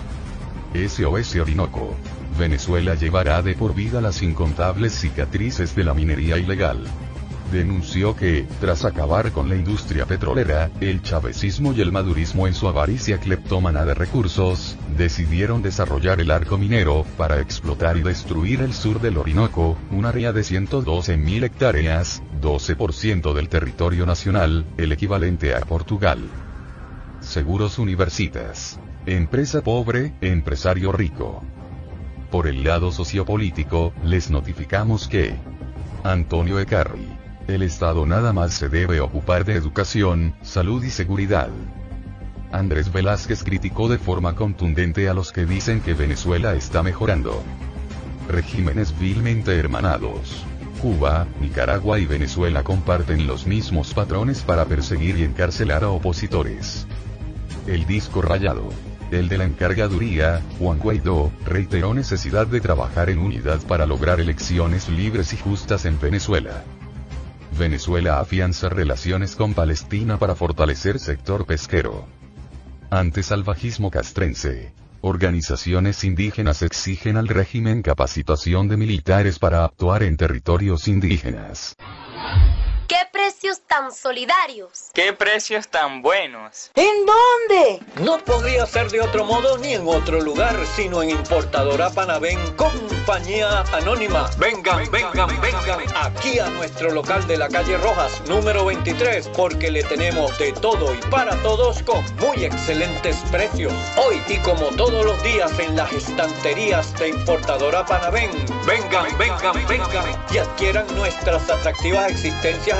SOS 0.74 1.36
Orinoco. 1.36 1.96
Venezuela 2.38 2.94
llevará 2.94 3.42
de 3.42 3.54
por 3.54 3.74
vida 3.74 4.00
las 4.00 4.22
incontables 4.22 4.94
cicatrices 4.94 5.74
de 5.74 5.84
la 5.84 5.92
minería 5.92 6.38
ilegal 6.38 6.86
denunció 7.50 8.16
que, 8.16 8.46
tras 8.60 8.84
acabar 8.84 9.32
con 9.32 9.48
la 9.48 9.56
industria 9.56 10.06
petrolera, 10.06 10.70
el 10.80 11.02
chavecismo 11.02 11.72
y 11.72 11.80
el 11.80 11.92
madurismo 11.92 12.46
en 12.46 12.54
su 12.54 12.68
avaricia 12.68 13.18
cleptómana 13.18 13.84
de 13.84 13.94
recursos, 13.94 14.76
decidieron 14.96 15.62
desarrollar 15.62 16.20
el 16.20 16.30
arco 16.30 16.58
minero, 16.58 17.04
para 17.16 17.40
explotar 17.40 17.96
y 17.96 18.02
destruir 18.02 18.60
el 18.60 18.72
sur 18.72 19.00
del 19.00 19.18
Orinoco, 19.18 19.76
un 19.90 20.06
área 20.06 20.32
de 20.32 20.42
112.000 20.42 21.44
hectáreas, 21.44 22.22
12% 22.40 23.34
del 23.34 23.48
territorio 23.48 24.06
nacional, 24.06 24.64
el 24.76 24.92
equivalente 24.92 25.54
a 25.54 25.60
Portugal. 25.60 26.20
Seguros 27.20 27.78
Universitas. 27.78 28.80
Empresa 29.06 29.62
pobre, 29.62 30.14
empresario 30.20 30.92
rico. 30.92 31.42
Por 32.30 32.46
el 32.46 32.64
lado 32.64 32.92
sociopolítico, 32.92 33.92
les 34.04 34.30
notificamos 34.30 35.08
que 35.08 35.34
Antonio 36.04 36.60
Ecarri 36.60 37.19
el 37.54 37.62
Estado 37.62 38.06
nada 38.06 38.32
más 38.32 38.54
se 38.54 38.68
debe 38.68 39.00
ocupar 39.00 39.44
de 39.44 39.54
educación, 39.54 40.34
salud 40.42 40.82
y 40.84 40.90
seguridad. 40.90 41.48
Andrés 42.52 42.92
Velázquez 42.92 43.44
criticó 43.44 43.88
de 43.88 43.98
forma 43.98 44.34
contundente 44.34 45.08
a 45.08 45.14
los 45.14 45.32
que 45.32 45.46
dicen 45.46 45.80
que 45.80 45.94
Venezuela 45.94 46.54
está 46.54 46.82
mejorando. 46.82 47.42
Regímenes 48.28 48.98
vilmente 48.98 49.56
hermanados. 49.56 50.44
Cuba, 50.80 51.26
Nicaragua 51.40 51.98
y 51.98 52.06
Venezuela 52.06 52.62
comparten 52.62 53.26
los 53.26 53.46
mismos 53.46 53.92
patrones 53.94 54.40
para 54.42 54.64
perseguir 54.64 55.18
y 55.18 55.24
encarcelar 55.24 55.84
a 55.84 55.90
opositores. 55.90 56.86
El 57.66 57.86
disco 57.86 58.22
rayado. 58.22 58.70
El 59.10 59.28
de 59.28 59.38
la 59.38 59.44
encargaduría, 59.44 60.40
Juan 60.58 60.78
Guaidó, 60.78 61.32
reiteró 61.44 61.94
necesidad 61.94 62.46
de 62.46 62.60
trabajar 62.60 63.10
en 63.10 63.18
unidad 63.18 63.60
para 63.66 63.84
lograr 63.84 64.20
elecciones 64.20 64.88
libres 64.88 65.32
y 65.32 65.36
justas 65.36 65.84
en 65.84 66.00
Venezuela. 66.00 66.64
Venezuela 67.60 68.20
afianza 68.20 68.70
relaciones 68.70 69.36
con 69.36 69.52
Palestina 69.52 70.18
para 70.18 70.34
fortalecer 70.34 70.98
sector 70.98 71.44
pesquero. 71.44 72.06
Ante 72.90 73.22
salvajismo 73.22 73.90
castrense. 73.90 74.72
Organizaciones 75.02 76.02
indígenas 76.02 76.62
exigen 76.62 77.18
al 77.18 77.28
régimen 77.28 77.82
capacitación 77.82 78.66
de 78.68 78.78
militares 78.78 79.38
para 79.38 79.62
actuar 79.66 80.02
en 80.02 80.16
territorios 80.16 80.88
indígenas. 80.88 81.76
¿Qué 82.90 83.06
precios 83.12 83.60
tan 83.68 83.92
solidarios? 83.92 84.90
¿Qué 84.92 85.12
precios 85.12 85.68
tan 85.68 86.02
buenos? 86.02 86.72
¿En 86.74 87.06
dónde? 87.06 87.78
No 88.02 88.18
podía 88.18 88.66
ser 88.66 88.90
de 88.90 89.00
otro 89.00 89.24
modo 89.24 89.58
ni 89.58 89.74
en 89.74 89.86
otro 89.86 90.20
lugar, 90.20 90.56
sino 90.74 91.00
en 91.00 91.10
Importadora 91.10 91.90
Panavén, 91.90 92.40
compañía 92.56 93.60
anónima. 93.72 94.28
Vengan, 94.38 94.90
vengan, 94.90 95.28
vengan 95.40 95.80
aquí 95.94 96.40
a 96.40 96.50
nuestro 96.50 96.90
local 96.90 97.24
de 97.28 97.36
la 97.36 97.48
calle 97.48 97.76
Rojas, 97.76 98.22
número 98.26 98.64
23, 98.64 99.28
porque 99.36 99.70
le 99.70 99.84
tenemos 99.84 100.36
de 100.40 100.50
todo 100.54 100.92
y 100.92 100.98
para 101.12 101.40
todos 101.42 101.84
con 101.84 102.04
muy 102.16 102.44
excelentes 102.44 103.18
precios. 103.30 103.72
Hoy 103.98 104.20
y 104.28 104.36
como 104.38 104.66
todos 104.70 105.04
los 105.04 105.22
días 105.22 105.56
en 105.60 105.76
las 105.76 105.92
estanterías 105.92 106.92
de 106.98 107.10
Importadora 107.10 107.86
Panavén, 107.86 108.32
vengan, 108.66 109.16
vengan, 109.16 109.64
vengan 109.68 110.20
y 110.32 110.38
adquieran 110.38 110.92
nuestras 110.96 111.48
atractivas 111.48 112.10
existencias 112.10 112.79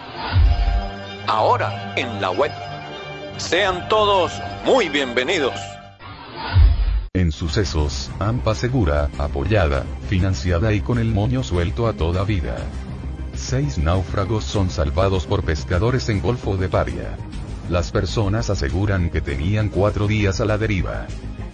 Ahora 1.27 1.93
en 1.95 2.21
la 2.21 2.31
web. 2.31 2.51
Sean 3.37 3.87
todos 3.89 4.31
muy 4.65 4.89
bienvenidos. 4.89 5.53
En 7.13 7.31
sucesos, 7.31 8.09
AMPA 8.19 8.55
segura, 8.55 9.09
apoyada, 9.17 9.85
financiada 10.09 10.73
y 10.73 10.81
con 10.81 10.97
el 10.97 11.07
moño 11.11 11.43
suelto 11.43 11.87
a 11.87 11.93
toda 11.93 12.23
vida. 12.23 12.57
Seis 13.35 13.77
náufragos 13.77 14.43
son 14.43 14.69
salvados 14.69 15.25
por 15.25 15.43
pescadores 15.43 16.09
en 16.09 16.21
Golfo 16.21 16.57
de 16.57 16.69
Paria. 16.69 17.17
Las 17.69 17.91
personas 17.91 18.49
aseguran 18.49 19.09
que 19.09 19.21
tenían 19.21 19.69
cuatro 19.69 20.07
días 20.07 20.41
a 20.41 20.45
la 20.45 20.57
deriva. 20.57 21.07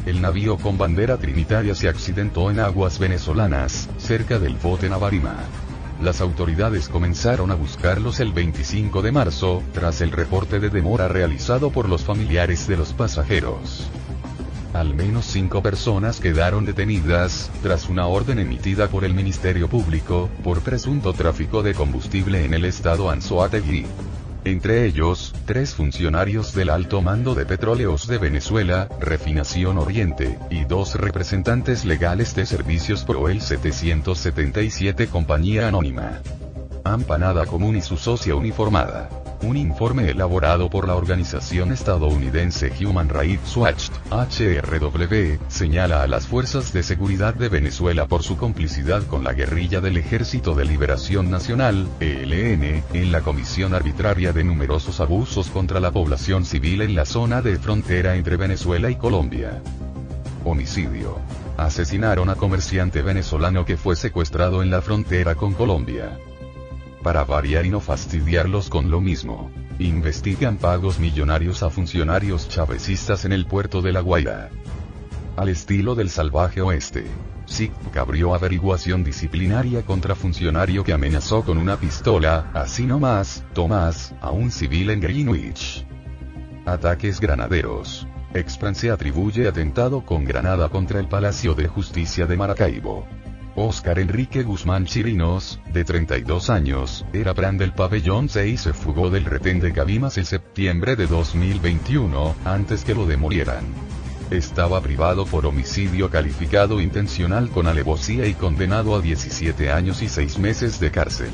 El 0.06 0.22
navío 0.22 0.58
con 0.58 0.78
bandera 0.78 1.18
trinitaria 1.18 1.76
se 1.76 1.90
accidentó 1.90 2.50
en 2.50 2.60
aguas 2.60 2.98
venezolanas, 3.00 3.90
cerca 3.98 4.40
del 4.40 4.56
bote 4.56 4.90
Navarima. 4.90 5.36
Las 6.02 6.22
autoridades 6.22 6.90
comenzaron 6.90 7.50
a 7.50 7.56
buscarlos 7.56 8.20
el 8.20 8.32
25 8.32 9.02
de 9.02 9.12
marzo, 9.12 9.64
tras 9.74 10.02
el 10.02 10.12
reporte 10.12 10.60
de 10.60 10.70
demora 10.70 11.08
realizado 11.08 11.72
por 11.72 11.90
los 11.90 12.04
familiares 12.04 12.68
de 12.68 12.78
los 12.78 12.94
pasajeros. 12.94 13.90
Al 14.74 14.94
menos 14.94 15.26
cinco 15.26 15.64
personas 15.64 16.20
quedaron 16.20 16.66
detenidas, 16.66 17.50
tras 17.64 17.90
una 17.90 18.06
orden 18.06 18.38
emitida 18.38 18.90
por 18.90 19.06
el 19.06 19.16
Ministerio 19.16 19.68
Público, 19.68 20.30
por 20.44 20.62
presunto 20.62 21.14
tráfico 21.14 21.64
de 21.64 21.74
combustible 21.74 22.46
en 22.46 22.54
el 22.54 22.66
estado 22.66 23.10
Anzoátegui. 23.10 23.88
Entre 24.44 24.86
ellos, 24.86 25.34
tres 25.46 25.74
funcionarios 25.74 26.54
del 26.54 26.70
alto 26.70 27.02
mando 27.02 27.36
de 27.36 27.46
petróleos 27.46 28.08
de 28.08 28.18
Venezuela, 28.18 28.88
Refinación 29.00 29.78
Oriente, 29.78 30.40
y 30.50 30.64
dos 30.66 30.96
representantes 30.96 31.84
legales 31.84 32.34
de 32.36 32.46
Servicios 32.46 33.04
Pro 33.04 33.30
el 33.30 33.42
777 33.42 35.08
Compañía 35.08 35.68
Anónima. 35.68 36.22
Ampanada 36.84 37.46
Común 37.46 37.76
y 37.76 37.82
su 37.82 37.98
socia 37.98 38.36
uniformada. 38.36 39.10
Un 39.44 39.56
informe 39.56 40.10
elaborado 40.10 40.68
por 40.68 40.88
la 40.88 40.96
organización 40.96 41.72
estadounidense 41.72 42.74
Human 42.84 43.08
Rights 43.08 43.56
Watch, 43.56 43.90
HRW, 44.10 45.38
señala 45.48 46.02
a 46.02 46.08
las 46.08 46.26
fuerzas 46.26 46.74
de 46.74 46.82
seguridad 46.82 47.36
de 47.36 47.48
Venezuela 47.48 48.08
por 48.08 48.24
su 48.24 48.36
complicidad 48.36 49.04
con 49.04 49.24
la 49.24 49.34
guerrilla 49.34 49.80
del 49.80 49.98
Ejército 49.98 50.56
de 50.56 50.66
Liberación 50.66 51.30
Nacional, 51.30 51.88
ELN, 52.00 52.84
en 52.94 53.12
la 53.12 53.22
comisión 53.22 53.76
arbitraria 53.76 54.34
de 54.34 54.44
numerosos 54.44 55.00
abusos 55.02 55.50
contra 55.52 55.80
la 55.80 55.92
población 55.92 56.44
civil 56.44 56.82
en 56.82 56.96
la 56.96 57.06
zona 57.06 57.44
de 57.44 57.60
frontera 57.60 58.16
entre 58.16 58.38
Venezuela 58.38 58.90
y 58.90 58.96
Colombia. 58.96 59.62
Homicidio. 60.46 61.20
Asesinaron 61.58 62.30
a 62.30 62.36
comerciante 62.36 63.04
venezolano 63.04 63.66
que 63.66 63.78
fue 63.78 63.96
secuestrado 63.96 64.64
en 64.64 64.72
la 64.72 64.82
frontera 64.82 65.36
con 65.36 65.54
Colombia 65.54 66.18
para 67.08 67.24
variar 67.24 67.66
y 67.66 67.70
no 67.70 67.80
fastidiarlos 67.80 68.70
con 68.70 68.92
lo 68.92 69.00
mismo. 69.00 69.50
Investigan 69.80 70.58
pagos 70.58 71.00
millonarios 71.00 71.64
a 71.64 71.70
funcionarios 71.70 72.50
chavecistas 72.50 73.24
en 73.24 73.32
el 73.32 73.46
puerto 73.46 73.82
de 73.82 73.94
La 73.94 74.02
Guaira. 74.02 74.50
Al 75.38 75.48
estilo 75.48 75.96
del 75.96 76.10
salvaje 76.10 76.60
oeste. 76.60 77.06
SIC 77.46 77.72
abrió 77.96 78.36
averiguación 78.36 79.06
disciplinaria 79.06 79.84
contra 79.84 80.16
funcionario 80.16 80.84
que 80.84 80.92
amenazó 80.92 81.44
con 81.44 81.58
una 81.58 81.78
pistola, 81.78 82.52
así 82.54 82.86
nomás, 82.86 83.46
Tomás, 83.54 84.14
a 84.20 84.32
un 84.32 84.52
civil 84.52 84.90
en 84.90 85.00
Greenwich. 85.00 85.86
Ataques 86.66 87.22
granaderos. 87.22 88.06
Expran 88.34 88.76
se 88.76 88.92
atribuye 88.92 89.48
atentado 89.48 90.02
con 90.02 90.26
granada 90.26 90.68
contra 90.68 91.00
el 91.00 91.08
Palacio 91.08 91.54
de 91.54 91.70
Justicia 91.70 92.26
de 92.26 92.36
Maracaibo. 92.36 93.08
Oscar 93.60 93.98
Enrique 93.98 94.44
Guzmán 94.44 94.86
Chirinos, 94.86 95.60
de 95.74 95.84
32 95.84 96.52
años, 96.52 97.04
era 97.12 97.34
Brand 97.34 97.60
del 97.60 97.74
pabellón 97.74 98.30
6 98.30 98.54
y 98.54 98.56
se 98.56 98.72
fugó 98.72 99.10
del 99.10 99.26
retén 99.26 99.60
de 99.60 99.74
Cabimas 99.74 100.20
el 100.20 100.28
septiembre 100.28 100.96
de 100.96 101.08
2021, 101.08 102.36
antes 102.46 102.84
que 102.84 102.94
lo 102.94 103.08
demolieran. 103.08 103.66
Estaba 104.30 104.80
privado 104.82 105.26
por 105.26 105.48
homicidio 105.48 106.12
calificado 106.12 106.80
intencional 106.80 107.50
con 107.50 107.66
alevosía 107.66 108.28
y 108.28 108.36
condenado 108.36 108.96
a 108.96 109.02
17 109.02 109.72
años 109.72 110.04
y 110.04 110.08
6 110.08 110.38
meses 110.38 110.80
de 110.80 110.92
cárcel. 110.92 111.32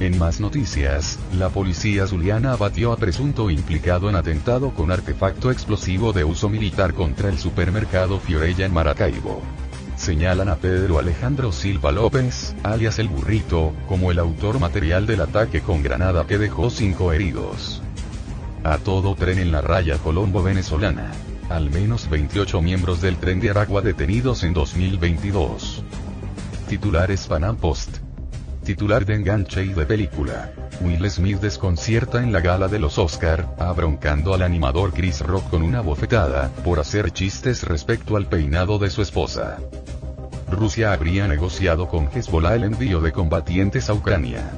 En 0.00 0.18
más 0.18 0.40
noticias, 0.40 1.18
la 1.38 1.48
policía 1.48 2.06
zuliana 2.06 2.52
abatió 2.52 2.92
a 2.92 2.98
presunto 2.98 3.48
implicado 3.48 4.10
en 4.10 4.16
atentado 4.16 4.74
con 4.74 4.92
artefacto 4.92 5.50
explosivo 5.50 6.12
de 6.12 6.24
uso 6.24 6.50
militar 6.50 6.92
contra 6.92 7.30
el 7.30 7.38
supermercado 7.38 8.20
Fiorella 8.20 8.66
en 8.66 8.74
Maracaibo 8.74 9.40
señalan 10.04 10.50
a 10.50 10.56
Pedro 10.56 10.98
Alejandro 10.98 11.50
Silva 11.50 11.90
López, 11.90 12.54
alias 12.62 12.98
el 12.98 13.08
burrito, 13.08 13.72
como 13.88 14.10
el 14.10 14.18
autor 14.18 14.60
material 14.60 15.06
del 15.06 15.22
ataque 15.22 15.62
con 15.62 15.82
granada 15.82 16.26
que 16.26 16.36
dejó 16.36 16.68
cinco 16.68 17.14
heridos. 17.14 17.80
A 18.64 18.76
todo 18.76 19.14
tren 19.14 19.38
en 19.38 19.50
la 19.50 19.62
raya 19.62 19.96
colombo-venezolana. 19.96 21.10
Al 21.48 21.70
menos 21.70 22.10
28 22.10 22.60
miembros 22.60 23.00
del 23.00 23.16
tren 23.16 23.40
de 23.40 23.48
Aragua 23.48 23.80
detenidos 23.80 24.44
en 24.44 24.52
2022. 24.52 25.82
Titulares 26.68 27.26
Panam 27.26 27.56
Post. 27.56 27.96
Titular 28.62 29.06
de 29.06 29.14
enganche 29.14 29.64
y 29.64 29.72
de 29.72 29.86
película. 29.86 30.52
Will 30.82 31.10
Smith 31.10 31.40
desconcierta 31.40 32.22
en 32.22 32.30
la 32.30 32.40
gala 32.40 32.68
de 32.68 32.78
los 32.78 32.98
Oscar, 32.98 33.54
abroncando 33.58 34.34
al 34.34 34.42
animador 34.42 34.92
Chris 34.92 35.20
Rock 35.20 35.48
con 35.48 35.62
una 35.62 35.80
bofetada, 35.80 36.50
por 36.62 36.78
hacer 36.78 37.10
chistes 37.10 37.62
respecto 37.62 38.18
al 38.18 38.26
peinado 38.26 38.78
de 38.78 38.90
su 38.90 39.00
esposa. 39.00 39.60
Rusia 40.54 40.92
habría 40.92 41.26
negociado 41.26 41.88
con 41.88 42.08
Hezbollah 42.08 42.54
el 42.54 42.64
envío 42.64 43.00
de 43.00 43.12
combatientes 43.12 43.90
a 43.90 43.94
Ucrania. 43.94 44.50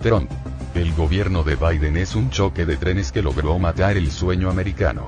Trump. 0.00 0.30
El 0.74 0.94
gobierno 0.94 1.42
de 1.42 1.54
Biden 1.54 1.98
es 1.98 2.14
un 2.14 2.30
choque 2.30 2.64
de 2.64 2.76
trenes 2.76 3.12
que 3.12 3.20
logró 3.20 3.58
matar 3.58 3.98
el 3.98 4.10
sueño 4.10 4.48
americano. 4.48 5.06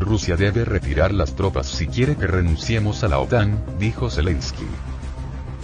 Rusia 0.00 0.36
debe 0.36 0.64
retirar 0.64 1.12
las 1.12 1.36
tropas 1.36 1.66
si 1.66 1.86
quiere 1.86 2.16
que 2.16 2.26
renunciemos 2.26 3.04
a 3.04 3.08
la 3.08 3.18
OTAN, 3.18 3.62
dijo 3.78 4.10
Zelensky. 4.10 4.66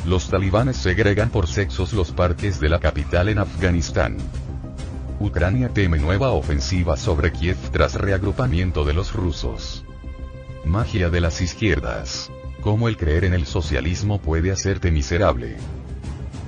Los 0.06 0.28
talibanes 0.28 0.76
segregan 0.76 1.30
por 1.30 1.46
sexos 1.46 1.94
los 1.94 2.12
parques 2.12 2.60
de 2.60 2.68
la 2.68 2.78
capital 2.78 3.30
en 3.30 3.38
Afganistán. 3.38 4.18
Ucrania 5.18 5.70
teme 5.70 5.98
nueva 5.98 6.30
ofensiva 6.30 6.96
sobre 6.96 7.32
Kiev 7.32 7.56
tras 7.72 7.94
reagrupamiento 7.94 8.84
de 8.84 8.92
los 8.92 9.14
rusos. 9.14 9.84
Magia 10.64 11.08
de 11.08 11.20
las 11.22 11.40
izquierdas. 11.40 12.30
Cómo 12.62 12.88
el 12.88 12.96
creer 12.98 13.24
en 13.24 13.32
el 13.32 13.46
socialismo 13.46 14.20
puede 14.20 14.50
hacerte 14.50 14.90
miserable. 14.90 15.56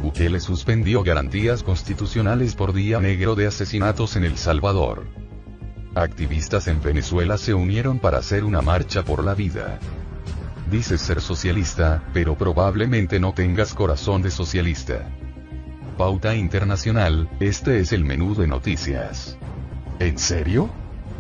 Bukele 0.02 0.40
suspendió 0.40 1.02
garantías 1.02 1.62
constitucionales 1.62 2.54
por 2.54 2.74
día 2.74 3.00
negro 3.00 3.34
de 3.34 3.46
asesinatos 3.46 4.16
en 4.16 4.24
El 4.24 4.36
Salvador. 4.36 5.04
Activistas 5.94 6.68
en 6.68 6.82
Venezuela 6.82 7.38
se 7.38 7.54
unieron 7.54 7.98
para 7.98 8.18
hacer 8.18 8.44
una 8.44 8.60
marcha 8.60 9.04
por 9.04 9.24
la 9.24 9.34
vida. 9.34 9.78
Dices 10.70 11.00
ser 11.00 11.20
socialista, 11.20 12.02
pero 12.12 12.36
probablemente 12.36 13.18
no 13.18 13.32
tengas 13.32 13.72
corazón 13.72 14.20
de 14.22 14.30
socialista. 14.30 15.08
Pauta 15.96 16.34
Internacional, 16.34 17.30
este 17.40 17.80
es 17.80 17.92
el 17.92 18.04
menú 18.04 18.34
de 18.34 18.46
noticias. 18.46 19.38
¿En 19.98 20.18
serio? 20.18 20.68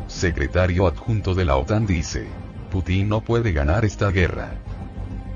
Secretario 0.06 0.86
adjunto 0.86 1.34
de 1.34 1.44
la 1.44 1.56
OTAN 1.56 1.86
dice. 1.86 2.26
Putin 2.70 3.08
no 3.08 3.20
puede 3.20 3.52
ganar 3.52 3.84
esta 3.84 4.10
guerra. 4.10 4.54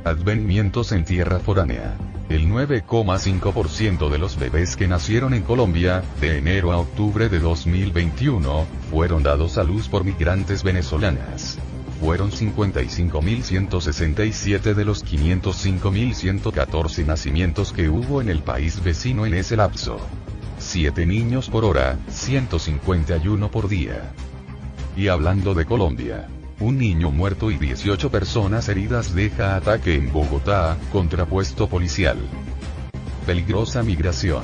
Advenimientos 0.06 0.92
en 0.92 1.04
tierra 1.04 1.40
foránea. 1.40 1.98
El 2.28 2.48
9,5% 2.48 4.08
de 4.08 4.18
los 4.18 4.38
bebés 4.38 4.76
que 4.76 4.86
nacieron 4.86 5.34
en 5.34 5.42
Colombia, 5.42 6.04
de 6.20 6.38
enero 6.38 6.70
a 6.70 6.76
octubre 6.76 7.28
de 7.28 7.40
2021, 7.40 8.66
fueron 8.88 9.24
dados 9.24 9.58
a 9.58 9.64
luz 9.64 9.88
por 9.88 10.04
migrantes 10.04 10.62
venezolanas. 10.62 11.58
Fueron 11.98 12.30
55.167 12.30 14.74
de 14.74 14.84
los 14.84 15.04
505.114 15.04 17.04
nacimientos 17.04 17.72
que 17.72 17.88
hubo 17.88 18.20
en 18.20 18.28
el 18.28 18.44
país 18.44 18.84
vecino 18.84 19.26
en 19.26 19.34
ese 19.34 19.56
lapso. 19.56 19.98
7 20.60 21.04
niños 21.04 21.50
por 21.50 21.64
hora, 21.64 21.98
151 22.10 23.50
por 23.50 23.66
día. 23.66 24.12
Y 24.96 25.08
hablando 25.08 25.52
de 25.52 25.64
Colombia, 25.64 26.28
un 26.60 26.78
niño 26.78 27.10
muerto 27.10 27.50
y 27.50 27.58
18 27.58 28.10
personas 28.10 28.68
heridas 28.68 29.14
deja 29.14 29.56
ataque 29.56 29.94
en 29.94 30.10
Bogotá, 30.10 30.78
contrapuesto 30.90 31.68
policial. 31.68 32.16
Peligrosa 33.26 33.82
migración. 33.82 34.42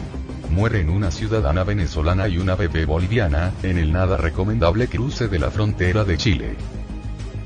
Mueren 0.50 0.90
una 0.90 1.10
ciudadana 1.10 1.64
venezolana 1.64 2.28
y 2.28 2.36
una 2.36 2.54
bebé 2.54 2.84
boliviana, 2.84 3.52
en 3.62 3.78
el 3.78 3.92
nada 3.92 4.18
recomendable 4.18 4.88
cruce 4.88 5.28
de 5.28 5.38
la 5.38 5.50
frontera 5.50 6.04
de 6.04 6.18
Chile. 6.18 6.56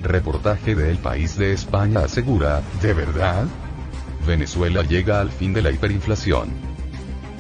Reportaje 0.03 0.75
de 0.75 0.91
El 0.91 0.99
País 0.99 1.39
de 1.39 1.53
España 1.53 2.01
asegura, 2.01 2.63
¿de 2.83 2.93
verdad? 2.93 3.47
Venezuela 4.27 4.83
llega 4.83 5.21
al 5.21 5.31
fin 5.31 5.53
de 5.53 5.63
la 5.63 5.71
hiperinflación. 5.71 6.76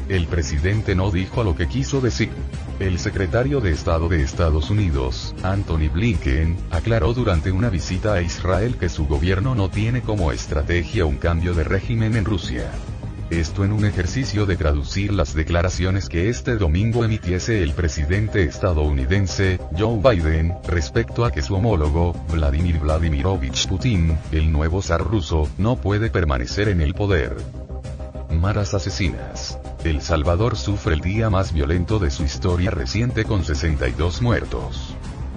El 0.08 0.28
presidente 0.28 0.94
no 0.94 1.10
dijo 1.10 1.42
lo 1.42 1.56
que 1.56 1.66
quiso 1.66 2.00
decir. 2.00 2.30
El 2.78 3.00
secretario 3.00 3.60
de 3.60 3.72
Estado 3.72 4.08
de 4.08 4.22
Estados 4.22 4.70
Unidos, 4.70 5.34
Anthony 5.42 5.88
Blinken, 5.92 6.56
aclaró 6.70 7.12
durante 7.12 7.50
una 7.50 7.70
visita 7.70 8.14
a 8.14 8.22
Israel 8.22 8.76
que 8.78 8.88
su 8.88 9.06
gobierno 9.06 9.56
no 9.56 9.68
tiene 9.68 10.02
como 10.02 10.30
estrategia 10.30 11.06
un 11.06 11.16
cambio 11.16 11.54
de 11.54 11.64
régimen 11.64 12.14
en 12.14 12.24
Rusia. 12.24 12.70
Esto 13.30 13.64
en 13.64 13.72
un 13.72 13.84
ejercicio 13.84 14.46
de 14.46 14.56
traducir 14.56 15.12
las 15.12 15.34
declaraciones 15.34 16.08
que 16.08 16.28
este 16.28 16.56
domingo 16.56 17.04
emitiese 17.04 17.64
el 17.64 17.72
presidente 17.72 18.44
estadounidense, 18.44 19.58
Joe 19.76 19.98
Biden, 19.98 20.54
respecto 20.68 21.24
a 21.24 21.32
que 21.32 21.42
su 21.42 21.56
homólogo, 21.56 22.12
Vladimir 22.30 22.78
Vladimirovich 22.78 23.66
Putin, 23.66 24.16
el 24.30 24.52
nuevo 24.52 24.80
zar 24.80 25.00
ruso, 25.00 25.48
no 25.58 25.74
puede 25.74 26.10
permanecer 26.10 26.68
en 26.68 26.80
el 26.80 26.94
poder. 26.94 27.36
Maras 28.30 28.74
asesinas. 28.74 29.58
El 29.84 30.02
Salvador 30.02 30.56
sufre 30.56 30.94
el 30.94 31.00
día 31.00 31.30
más 31.30 31.52
violento 31.52 31.98
de 31.98 32.10
su 32.10 32.24
historia 32.24 32.70
reciente 32.70 33.24
con 33.24 33.44
62 33.44 34.22
muertos. 34.22 34.96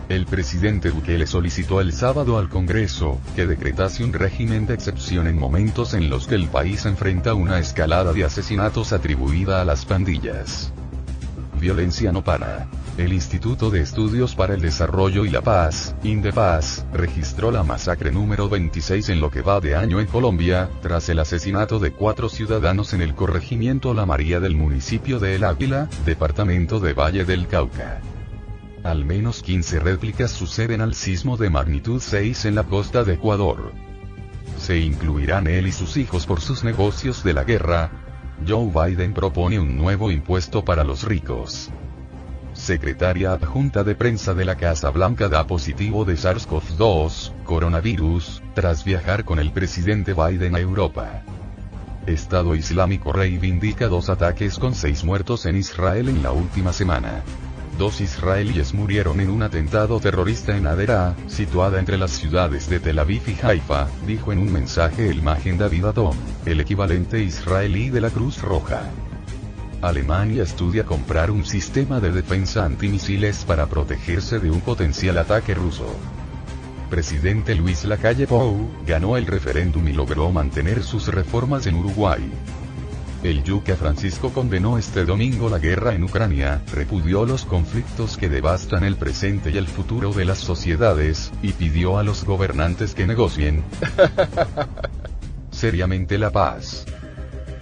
El 0.10 0.26
presidente 0.26 0.90
Bukele 0.90 1.28
solicitó 1.28 1.82
el 1.82 1.94
sábado 1.94 2.40
al 2.40 2.50
Congreso, 2.50 3.20
que 3.36 3.46
decretase 3.46 4.04
un 4.04 4.12
régimen 4.12 4.66
de 4.66 4.74
excepción 4.74 5.28
en 5.28 5.38
momentos 5.38 5.94
en 5.94 6.10
los 6.10 6.26
que 6.26 6.34
el 6.34 6.48
país 6.48 6.86
enfrenta 6.88 7.36
una 7.36 7.60
escalada 7.60 8.12
de 8.12 8.24
asesinatos 8.24 8.92
atribuida 8.92 9.62
a 9.62 9.66
las 9.66 9.86
pandillas. 9.86 10.74
Violencia 11.60 12.12
no 12.12 12.24
para. 12.24 12.68
El 13.00 13.14
Instituto 13.14 13.70
de 13.70 13.80
Estudios 13.80 14.36
para 14.36 14.56
el 14.56 14.62
Desarrollo 14.62 15.24
y 15.24 15.30
la 15.30 15.40
Paz, 15.40 15.96
INDEPAZ, 16.04 16.84
registró 16.92 17.50
la 17.50 17.64
masacre 17.64 18.12
número 18.12 18.50
26 18.50 19.08
en 19.08 19.22
lo 19.22 19.32
que 19.32 19.42
va 19.42 19.62
de 19.62 19.74
año 19.74 20.02
en 20.02 20.06
Colombia, 20.06 20.70
tras 20.82 21.08
el 21.08 21.20
asesinato 21.20 21.80
de 21.80 21.94
cuatro 21.94 22.28
ciudadanos 22.28 22.94
en 22.94 23.02
el 23.02 23.16
corregimiento 23.16 23.94
La 23.94 24.06
María 24.06 24.42
del 24.42 24.58
municipio 24.58 25.18
de 25.18 25.38
El 25.38 25.46
Águila, 25.46 25.88
departamento 26.06 26.82
de 26.82 26.92
Valle 26.92 27.24
del 27.24 27.48
Cauca. 27.48 28.02
Al 28.84 29.06
menos 29.06 29.44
15 29.44 29.80
réplicas 29.80 30.32
suceden 30.32 30.82
al 30.82 30.94
sismo 30.94 31.38
de 31.38 31.50
magnitud 31.50 32.02
6 32.02 32.44
en 32.44 32.56
la 32.56 32.64
costa 32.66 33.06
de 33.06 33.14
Ecuador. 33.14 33.72
Se 34.58 34.78
incluirán 34.78 35.48
él 35.48 35.68
y 35.68 35.72
sus 35.72 35.96
hijos 35.96 36.26
por 36.26 36.42
sus 36.42 36.66
negocios 36.66 37.24
de 37.24 37.34
la 37.34 37.46
guerra. 37.46 37.92
Joe 38.46 38.70
Biden 38.70 39.14
propone 39.14 39.58
un 39.58 39.78
nuevo 39.78 40.12
impuesto 40.12 40.66
para 40.66 40.84
los 40.84 41.04
ricos. 41.04 41.72
Secretaria 42.60 43.32
adjunta 43.32 43.84
de 43.84 43.96
prensa 43.96 44.34
de 44.34 44.46
la 44.46 44.56
Casa 44.56 44.90
Blanca 44.92 45.30
da 45.30 45.48
positivo 45.48 46.06
de 46.06 46.16
SARS-CoV-2, 46.16 47.32
coronavirus, 47.46 48.44
tras 48.54 48.84
viajar 48.84 49.24
con 49.24 49.40
el 49.40 49.52
presidente 49.52 50.14
Biden 50.14 50.56
a 50.56 50.60
Europa. 50.60 51.24
Estado 52.06 52.56
Islámico 52.56 53.14
reivindica 53.14 53.88
dos 53.88 54.10
ataques 54.10 54.60
con 54.60 54.76
seis 54.76 55.04
muertos 55.04 55.46
en 55.46 55.56
Israel 55.56 56.10
en 56.10 56.22
la 56.22 56.32
última 56.32 56.74
semana. 56.74 57.24
Dos 57.78 58.02
israelíes 58.02 58.74
murieron 58.74 59.22
en 59.22 59.30
un 59.30 59.42
atentado 59.42 60.00
terrorista 60.00 60.58
en 60.58 60.68
Adera, 60.68 61.16
situada 61.28 61.80
entre 61.80 61.98
las 61.98 62.12
ciudades 62.12 62.70
de 62.70 62.80
Tel 62.82 63.00
Aviv 63.00 63.22
y 63.28 63.38
Haifa, 63.42 63.88
dijo 64.06 64.34
en 64.34 64.40
un 64.40 64.52
mensaje 64.52 65.10
el 65.10 65.22
Magen 65.22 65.58
David 65.58 65.86
Adom, 65.86 66.16
el 66.46 66.60
equivalente 66.60 67.22
israelí 67.24 67.90
de 67.90 68.02
la 68.02 68.10
Cruz 68.10 68.42
Roja. 68.42 68.82
Alemania 69.82 70.44
estudia 70.44 70.84
comprar 70.84 71.32
un 71.32 71.46
sistema 71.46 72.02
de 72.02 72.12
defensa 72.12 72.66
antimisiles 72.66 73.46
para 73.46 73.68
protegerse 73.68 74.40
de 74.40 74.52
un 74.52 74.60
potencial 74.60 75.18
ataque 75.18 75.54
ruso. 75.54 75.88
Presidente 76.90 77.56
Luis 77.56 77.86
Lacalle 77.86 78.28
Pou 78.28 78.70
ganó 78.86 79.16
el 79.16 79.26
referéndum 79.26 79.88
y 79.88 79.94
logró 79.94 80.32
mantener 80.32 80.84
sus 80.84 81.08
reformas 81.08 81.66
en 81.66 81.76
Uruguay. 81.76 82.20
El 83.24 83.44
Yuca 83.44 83.78
Francisco 83.78 84.32
condenó 84.32 84.78
este 84.78 85.06
domingo 85.06 85.50
la 85.50 85.60
guerra 85.60 85.94
en 85.94 86.04
Ucrania, 86.04 86.62
repudió 86.74 87.26
los 87.26 87.46
conflictos 87.46 88.18
que 88.18 88.28
devastan 88.28 88.84
el 88.84 88.98
presente 88.98 89.50
y 89.52 89.58
el 89.58 89.68
futuro 89.68 90.12
de 90.12 90.26
las 90.26 90.40
sociedades, 90.40 91.32
y 91.42 91.54
pidió 91.54 91.98
a 91.98 92.04
los 92.04 92.26
gobernantes 92.26 92.94
que 92.96 93.08
negocien 93.08 93.64
seriamente 95.52 96.18
la 96.18 96.32
paz. 96.32 96.86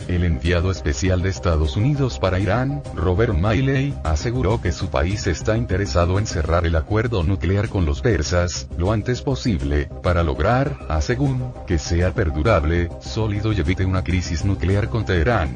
El 0.08 0.24
enviado 0.24 0.72
especial 0.72 1.22
de 1.22 1.30
Estados 1.30 1.76
Unidos 1.76 2.18
para 2.18 2.40
Irán, 2.40 2.82
Robert 2.96 3.34
Miley, 3.34 3.94
aseguró 4.06 4.62
que 4.62 4.72
su 4.72 4.88
país 4.88 5.28
está 5.28 5.58
interesado 5.58 6.18
en 6.18 6.26
cerrar 6.26 6.66
el 6.66 6.78
acuerdo 6.78 7.24
nuclear 7.24 7.68
con 7.68 7.86
los 7.86 8.02
persas, 8.02 8.70
lo 8.78 8.94
antes 8.94 9.22
posible, 9.22 9.90
para 10.04 10.24
lograr, 10.24 10.80
asegún, 10.88 11.52
que 11.68 11.78
sea 11.78 12.14
perdurable, 12.14 12.90
sólido 13.02 13.52
y 13.52 13.60
evite 13.60 13.84
una 13.84 14.02
crisis 14.02 14.46
nuclear 14.46 14.88
con 14.88 15.04
Teherán. 15.04 15.50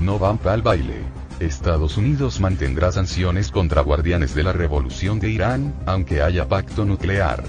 No 0.00 0.18
van 0.18 0.40
al 0.46 0.62
baile. 0.62 1.02
Estados 1.38 1.98
Unidos 1.98 2.40
mantendrá 2.40 2.90
sanciones 2.90 3.50
contra 3.50 3.82
guardianes 3.82 4.34
de 4.34 4.44
la 4.44 4.52
revolución 4.52 5.20
de 5.20 5.28
Irán, 5.28 5.74
aunque 5.84 6.22
haya 6.22 6.48
pacto 6.48 6.86
nuclear. 6.86 7.44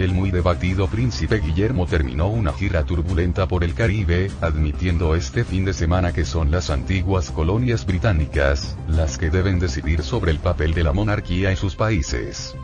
El 0.00 0.14
muy 0.14 0.30
debatido 0.30 0.88
príncipe 0.88 1.40
Guillermo 1.40 1.84
terminó 1.84 2.28
una 2.28 2.54
gira 2.54 2.84
turbulenta 2.84 3.46
por 3.46 3.64
el 3.64 3.74
Caribe, 3.74 4.30
admitiendo 4.40 5.14
este 5.14 5.44
fin 5.44 5.66
de 5.66 5.74
semana 5.74 6.14
que 6.14 6.24
son 6.24 6.50
las 6.50 6.70
antiguas 6.70 7.30
colonias 7.30 7.84
británicas, 7.84 8.78
las 8.88 9.18
que 9.18 9.28
deben 9.28 9.58
decidir 9.58 10.02
sobre 10.02 10.30
el 10.30 10.38
papel 10.38 10.72
de 10.72 10.84
la 10.84 10.94
monarquía 10.94 11.50
en 11.50 11.58
sus 11.58 11.76
países. 11.76 12.54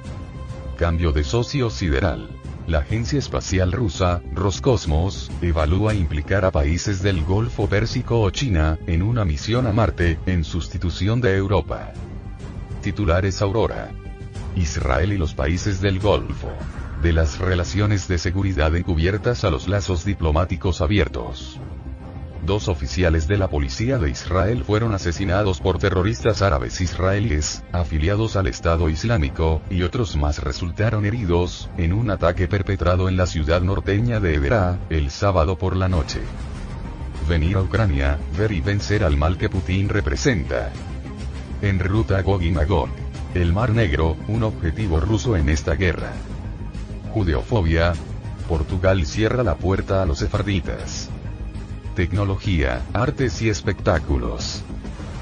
Cambio 0.79 1.12
de 1.12 1.25
socio 1.25 1.68
sideral. 1.68 2.31
La 2.66 2.79
agencia 2.79 3.18
espacial 3.18 3.70
rusa, 3.70 4.22
Roscosmos, 4.33 5.31
evalúa 5.42 5.92
implicar 5.92 6.46
a 6.46 6.51
países 6.51 7.03
del 7.03 7.22
Golfo 7.22 7.68
Pérsico 7.68 8.18
o 8.18 8.31
China, 8.31 8.79
en 8.87 9.03
una 9.03 9.27
misión 9.27 9.66
a 9.66 9.72
Marte, 9.72 10.18
en 10.25 10.42
sustitución 10.42 11.20
de 11.20 11.37
Europa. 11.37 11.92
Titulares 12.81 13.42
Aurora. 13.42 13.90
Israel 14.57 15.12
y 15.12 15.18
los 15.18 15.35
países 15.35 15.83
del 15.83 16.01
Golfo 16.01 16.51
de 17.02 17.12
las 17.12 17.38
relaciones 17.38 18.09
de 18.09 18.18
seguridad 18.18 18.74
encubiertas 18.74 19.44
a 19.44 19.50
los 19.50 19.68
lazos 19.68 20.04
diplomáticos 20.04 20.80
abiertos. 20.80 21.61
Dos 22.46 22.68
oficiales 22.68 23.26
de 23.26 23.38
la 23.38 23.48
policía 23.48 23.98
de 23.98 24.09
Israel 24.09 24.62
fueron 24.64 24.94
asesinados 24.94 25.61
por 25.61 25.78
terroristas 25.78 26.42
árabes 26.42 26.80
israelíes, 26.80 27.64
afiliados 27.72 28.37
al 28.37 28.46
Estado 28.46 28.88
Islámico, 28.88 29.62
y 29.68 29.82
otros 29.82 30.16
más 30.16 30.38
resultaron 30.42 31.04
heridos, 31.04 31.68
en 31.76 31.92
un 31.92 32.09
ataque 32.09 32.46
perpetrado 32.46 33.09
en 33.09 33.16
la 33.16 33.26
ciudad 33.26 33.62
norteña 33.62 34.20
de 34.20 34.35
Edera, 34.35 34.78
el 34.90 35.11
sábado 35.11 35.59
por 35.59 35.74
la 35.74 35.88
noche. 35.88 36.20
Venir 37.28 37.56
a 37.56 37.62
Ucrania, 37.62 38.16
ver 38.38 38.52
y 38.52 38.61
vencer 38.61 39.02
al 39.02 39.16
mal 39.16 39.37
que 39.37 39.48
Putin 39.48 39.88
representa. 39.88 40.70
En 41.62 41.80
ruta 41.80 42.22
Gog 42.22 42.42
y. 42.44 42.54
El 43.35 43.52
Mar 43.52 43.70
Negro, 43.70 44.16
un 44.28 44.44
objetivo 44.44 45.00
ruso 45.00 45.37
en 45.37 45.48
esta 45.48 45.74
guerra. 45.74 46.12
Judeofobia. 47.16 47.94
Portugal 48.46 49.07
cierra 49.07 49.42
la 49.42 49.55
puerta 49.55 50.02
a 50.02 50.05
los 50.05 50.18
sefarditas. 50.18 51.09
Tecnología, 51.94 52.83
artes 52.92 53.40
y 53.40 53.48
espectáculos. 53.48 54.62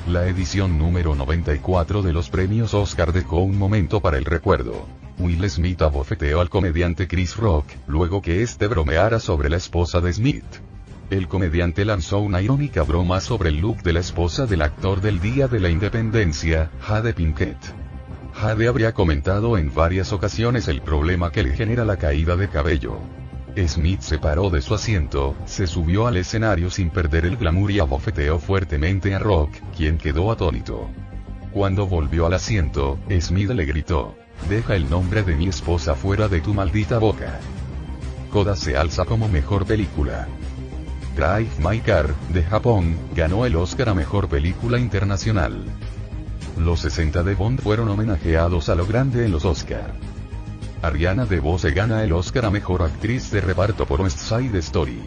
La 0.08 0.26
edición 0.26 0.76
número 0.76 1.14
94 1.14 2.02
de 2.02 2.12
los 2.12 2.30
premios 2.30 2.74
Oscar 2.74 3.12
dejó 3.12 3.42
un 3.42 3.56
momento 3.56 4.00
para 4.00 4.18
el 4.18 4.24
recuerdo. 4.24 4.88
Will 5.20 5.48
Smith 5.48 5.82
abofeteó 5.82 6.40
al 6.40 6.50
comediante 6.50 7.06
Chris 7.06 7.36
Rock, 7.36 7.66
luego 7.86 8.20
que 8.20 8.42
este 8.42 8.66
bromeara 8.66 9.20
sobre 9.20 9.48
la 9.48 9.58
esposa 9.58 10.00
de 10.00 10.12
Smith. 10.14 10.42
El 11.10 11.28
comediante 11.28 11.84
lanzó 11.84 12.18
una 12.18 12.42
irónica 12.42 12.82
broma 12.82 13.20
sobre 13.20 13.50
el 13.50 13.60
look 13.60 13.84
de 13.84 13.92
la 13.92 14.00
esposa 14.00 14.46
del 14.46 14.62
actor 14.62 15.00
del 15.00 15.20
Día 15.20 15.46
de 15.46 15.60
la 15.60 15.70
Independencia, 15.70 16.72
Jade 16.80 17.14
Pinkett. 17.14 17.83
Jade 18.34 18.66
habría 18.66 18.92
comentado 18.92 19.56
en 19.56 19.72
varias 19.72 20.12
ocasiones 20.12 20.66
el 20.66 20.82
problema 20.82 21.30
que 21.30 21.44
le 21.44 21.52
genera 21.52 21.84
la 21.84 21.96
caída 21.96 22.36
de 22.36 22.48
cabello. 22.48 22.98
Smith 23.66 24.00
se 24.00 24.18
paró 24.18 24.50
de 24.50 24.60
su 24.60 24.74
asiento, 24.74 25.36
se 25.46 25.68
subió 25.68 26.08
al 26.08 26.16
escenario 26.16 26.68
sin 26.68 26.90
perder 26.90 27.26
el 27.26 27.36
glamour 27.36 27.70
y 27.70 27.78
abofeteó 27.78 28.40
fuertemente 28.40 29.14
a 29.14 29.20
Rock, 29.20 29.52
quien 29.76 29.98
quedó 29.98 30.32
atónito. 30.32 30.90
Cuando 31.52 31.86
volvió 31.86 32.26
al 32.26 32.34
asiento, 32.34 32.98
Smith 33.20 33.50
le 33.50 33.64
gritó, 33.64 34.16
deja 34.48 34.74
el 34.74 34.90
nombre 34.90 35.22
de 35.22 35.36
mi 35.36 35.46
esposa 35.46 35.94
fuera 35.94 36.26
de 36.26 36.40
tu 36.40 36.52
maldita 36.52 36.98
boca. 36.98 37.38
Koda 38.32 38.56
se 38.56 38.76
alza 38.76 39.04
como 39.04 39.28
mejor 39.28 39.64
película. 39.64 40.26
Drive 41.14 41.50
My 41.60 41.78
Car, 41.78 42.12
de 42.30 42.42
Japón, 42.42 42.98
ganó 43.14 43.46
el 43.46 43.54
Oscar 43.54 43.90
a 43.90 43.94
Mejor 43.94 44.28
Película 44.28 44.80
Internacional. 44.80 45.64
Los 46.58 46.80
60 46.80 47.22
de 47.24 47.34
Bond 47.34 47.60
fueron 47.60 47.88
homenajeados 47.88 48.68
a 48.68 48.74
lo 48.74 48.86
grande 48.86 49.24
en 49.24 49.32
los 49.32 49.44
Oscar. 49.44 49.92
Ariana 50.82 51.26
DeBose 51.26 51.72
gana 51.72 52.04
el 52.04 52.12
Oscar 52.12 52.44
a 52.44 52.50
Mejor 52.50 52.82
Actriz 52.82 53.30
de 53.30 53.40
Reparto 53.40 53.86
por 53.86 54.00
West 54.02 54.18
Side 54.18 54.56
Story. 54.58 55.00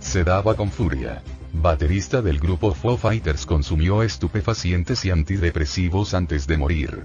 Se 0.00 0.24
daba 0.24 0.54
con 0.54 0.70
furia. 0.70 1.22
Baterista 1.52 2.22
del 2.22 2.40
grupo 2.40 2.74
Foo 2.74 2.96
Fighters 2.96 3.46
consumió 3.46 4.02
estupefacientes 4.02 5.04
y 5.04 5.10
antidepresivos 5.10 6.14
antes 6.14 6.46
de 6.46 6.56
morir. 6.56 7.04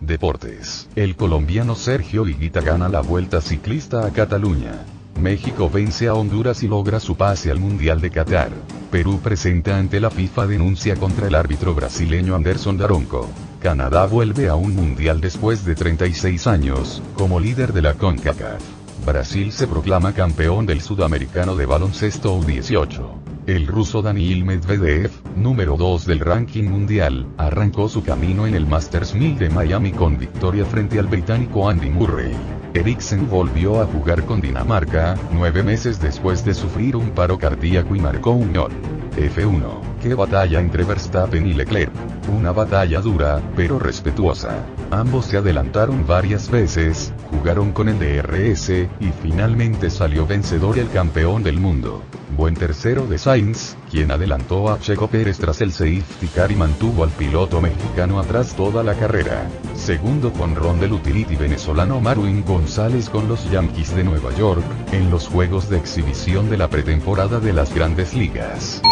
Deportes. 0.00 0.88
El 0.96 1.16
colombiano 1.16 1.74
Sergio 1.74 2.26
Higuita 2.26 2.60
gana 2.62 2.88
la 2.88 3.00
Vuelta 3.00 3.40
Ciclista 3.40 4.06
a 4.06 4.10
Cataluña. 4.10 4.97
México 5.18 5.68
vence 5.68 6.08
a 6.08 6.14
Honduras 6.14 6.62
y 6.62 6.68
logra 6.68 7.00
su 7.00 7.16
pase 7.16 7.50
al 7.50 7.58
Mundial 7.58 8.00
de 8.00 8.10
Qatar. 8.10 8.50
Perú 8.90 9.20
presenta 9.22 9.76
ante 9.76 10.00
la 10.00 10.10
FIFA 10.10 10.46
denuncia 10.46 10.96
contra 10.96 11.26
el 11.26 11.34
árbitro 11.34 11.74
brasileño 11.74 12.34
Anderson 12.34 12.78
Daronco. 12.78 13.28
Canadá 13.60 14.06
vuelve 14.06 14.48
a 14.48 14.54
un 14.54 14.74
Mundial 14.74 15.20
después 15.20 15.64
de 15.64 15.74
36 15.74 16.46
años, 16.46 17.02
como 17.14 17.40
líder 17.40 17.72
de 17.72 17.82
la 17.82 17.94
CONCACAF. 17.94 18.62
Brasil 19.04 19.52
se 19.52 19.66
proclama 19.66 20.12
campeón 20.12 20.66
del 20.66 20.80
sudamericano 20.80 21.56
de 21.56 21.66
baloncesto 21.66 22.38
U18. 22.38 23.28
El 23.46 23.66
ruso 23.66 24.02
Daniil 24.02 24.44
Medvedev, 24.44 25.10
número 25.34 25.76
2 25.76 26.04
del 26.04 26.20
ranking 26.20 26.64
mundial, 26.64 27.26
arrancó 27.38 27.88
su 27.88 28.02
camino 28.02 28.46
en 28.46 28.54
el 28.54 28.66
Masters 28.66 29.14
1000 29.14 29.38
de 29.38 29.50
Miami 29.50 29.92
con 29.92 30.18
victoria 30.18 30.66
frente 30.66 30.98
al 30.98 31.06
británico 31.06 31.68
Andy 31.68 31.88
Murray. 31.88 32.57
Eriksen 32.74 33.28
volvió 33.28 33.80
a 33.80 33.86
jugar 33.86 34.24
con 34.24 34.40
Dinamarca, 34.40 35.16
nueve 35.32 35.62
meses 35.62 36.00
después 36.00 36.44
de 36.44 36.54
sufrir 36.54 36.96
un 36.96 37.10
paro 37.10 37.38
cardíaco 37.38 37.96
y 37.96 38.00
marcó 38.00 38.32
un 38.32 38.52
gol. 38.52 38.72
F1. 39.16 39.88
Qué 40.02 40.14
batalla 40.14 40.60
entre 40.60 40.84
Verstappen 40.84 41.46
y 41.46 41.54
Leclerc. 41.54 41.90
Una 42.36 42.52
batalla 42.52 43.00
dura, 43.00 43.40
pero 43.56 43.78
respetuosa. 43.78 44.64
Ambos 44.90 45.26
se 45.26 45.38
adelantaron 45.38 46.06
varias 46.06 46.50
veces, 46.50 47.12
jugaron 47.30 47.72
con 47.72 47.88
el 47.88 47.98
DRS, 47.98 48.68
y 48.70 49.10
finalmente 49.22 49.90
salió 49.90 50.26
vencedor 50.26 50.78
el 50.78 50.88
campeón 50.90 51.42
del 51.42 51.58
mundo. 51.58 52.02
Buen 52.36 52.54
tercero 52.54 53.06
de 53.06 53.18
Sainz, 53.18 53.74
quien 53.90 54.12
adelantó 54.12 54.70
a 54.70 54.78
Checo 54.78 55.08
Pérez 55.08 55.38
tras 55.38 55.60
el 55.60 55.72
safety 55.72 56.28
car 56.32 56.52
y 56.52 56.54
mantuvo 56.54 57.02
al 57.02 57.10
piloto 57.10 57.60
mexicano 57.60 58.20
atrás 58.20 58.54
toda 58.54 58.84
la 58.84 58.94
carrera. 58.94 59.48
Segundo 59.74 60.32
con 60.32 60.54
ron 60.54 60.78
del 60.78 60.92
utility 60.92 61.34
venezolano 61.34 62.00
Marwin 62.00 62.42
González 62.58 63.08
con 63.08 63.28
los 63.28 63.48
Yankees 63.52 63.94
de 63.94 64.02
Nueva 64.02 64.34
York, 64.34 64.64
en 64.90 65.12
los 65.12 65.28
juegos 65.28 65.70
de 65.70 65.78
exhibición 65.78 66.50
de 66.50 66.56
la 66.56 66.68
pretemporada 66.68 67.38
de 67.38 67.52
las 67.52 67.72
grandes 67.72 68.14
ligas. 68.14 68.82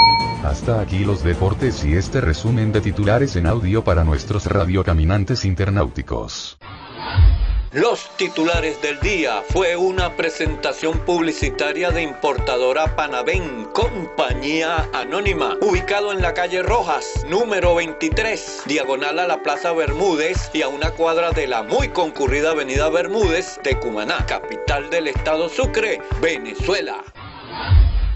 Hasta 0.45 0.81
aquí 0.81 1.05
los 1.05 1.25
deportes 1.25 1.85
y 1.85 1.95
este 1.95 2.21
resumen 2.21 2.71
de 2.71 2.81
titulares 2.81 3.35
en 3.35 3.49
audio 3.49 3.83
para 3.83 4.05
nuestros 4.05 4.47
radiocaminantes 4.47 5.45
internauticos. 5.45 6.59
Los 7.73 8.09
titulares 8.17 8.81
del 8.81 9.01
día 9.01 9.43
fue 9.49 9.77
una 9.77 10.17
presentación 10.17 11.01
publicitaria 11.01 11.91
de 11.91 12.01
importadora 12.01 12.95
Panavén 12.95 13.65
Compañía 13.73 14.89
Anónima, 14.93 15.57
ubicado 15.61 16.13
en 16.13 16.23
la 16.23 16.33
calle 16.33 16.63
Rojas, 16.63 17.25
número 17.27 17.75
23, 17.75 18.63
diagonal 18.67 19.19
a 19.19 19.27
la 19.27 19.43
Plaza 19.43 19.73
Bermúdez 19.73 20.49
y 20.53 20.63
a 20.63 20.69
una 20.69 20.93
cuadra 20.93 21.33
de 21.33 21.49
la 21.49 21.65
muy 21.65 21.89
concurrida 21.89 22.53
Avenida 22.53 22.89
Bermúdez 22.89 23.59
de 23.65 23.77
Cumaná, 23.79 24.25
capital 24.27 24.89
del 24.89 25.09
estado 25.09 25.49
Sucre, 25.49 26.01
Venezuela. 26.21 27.03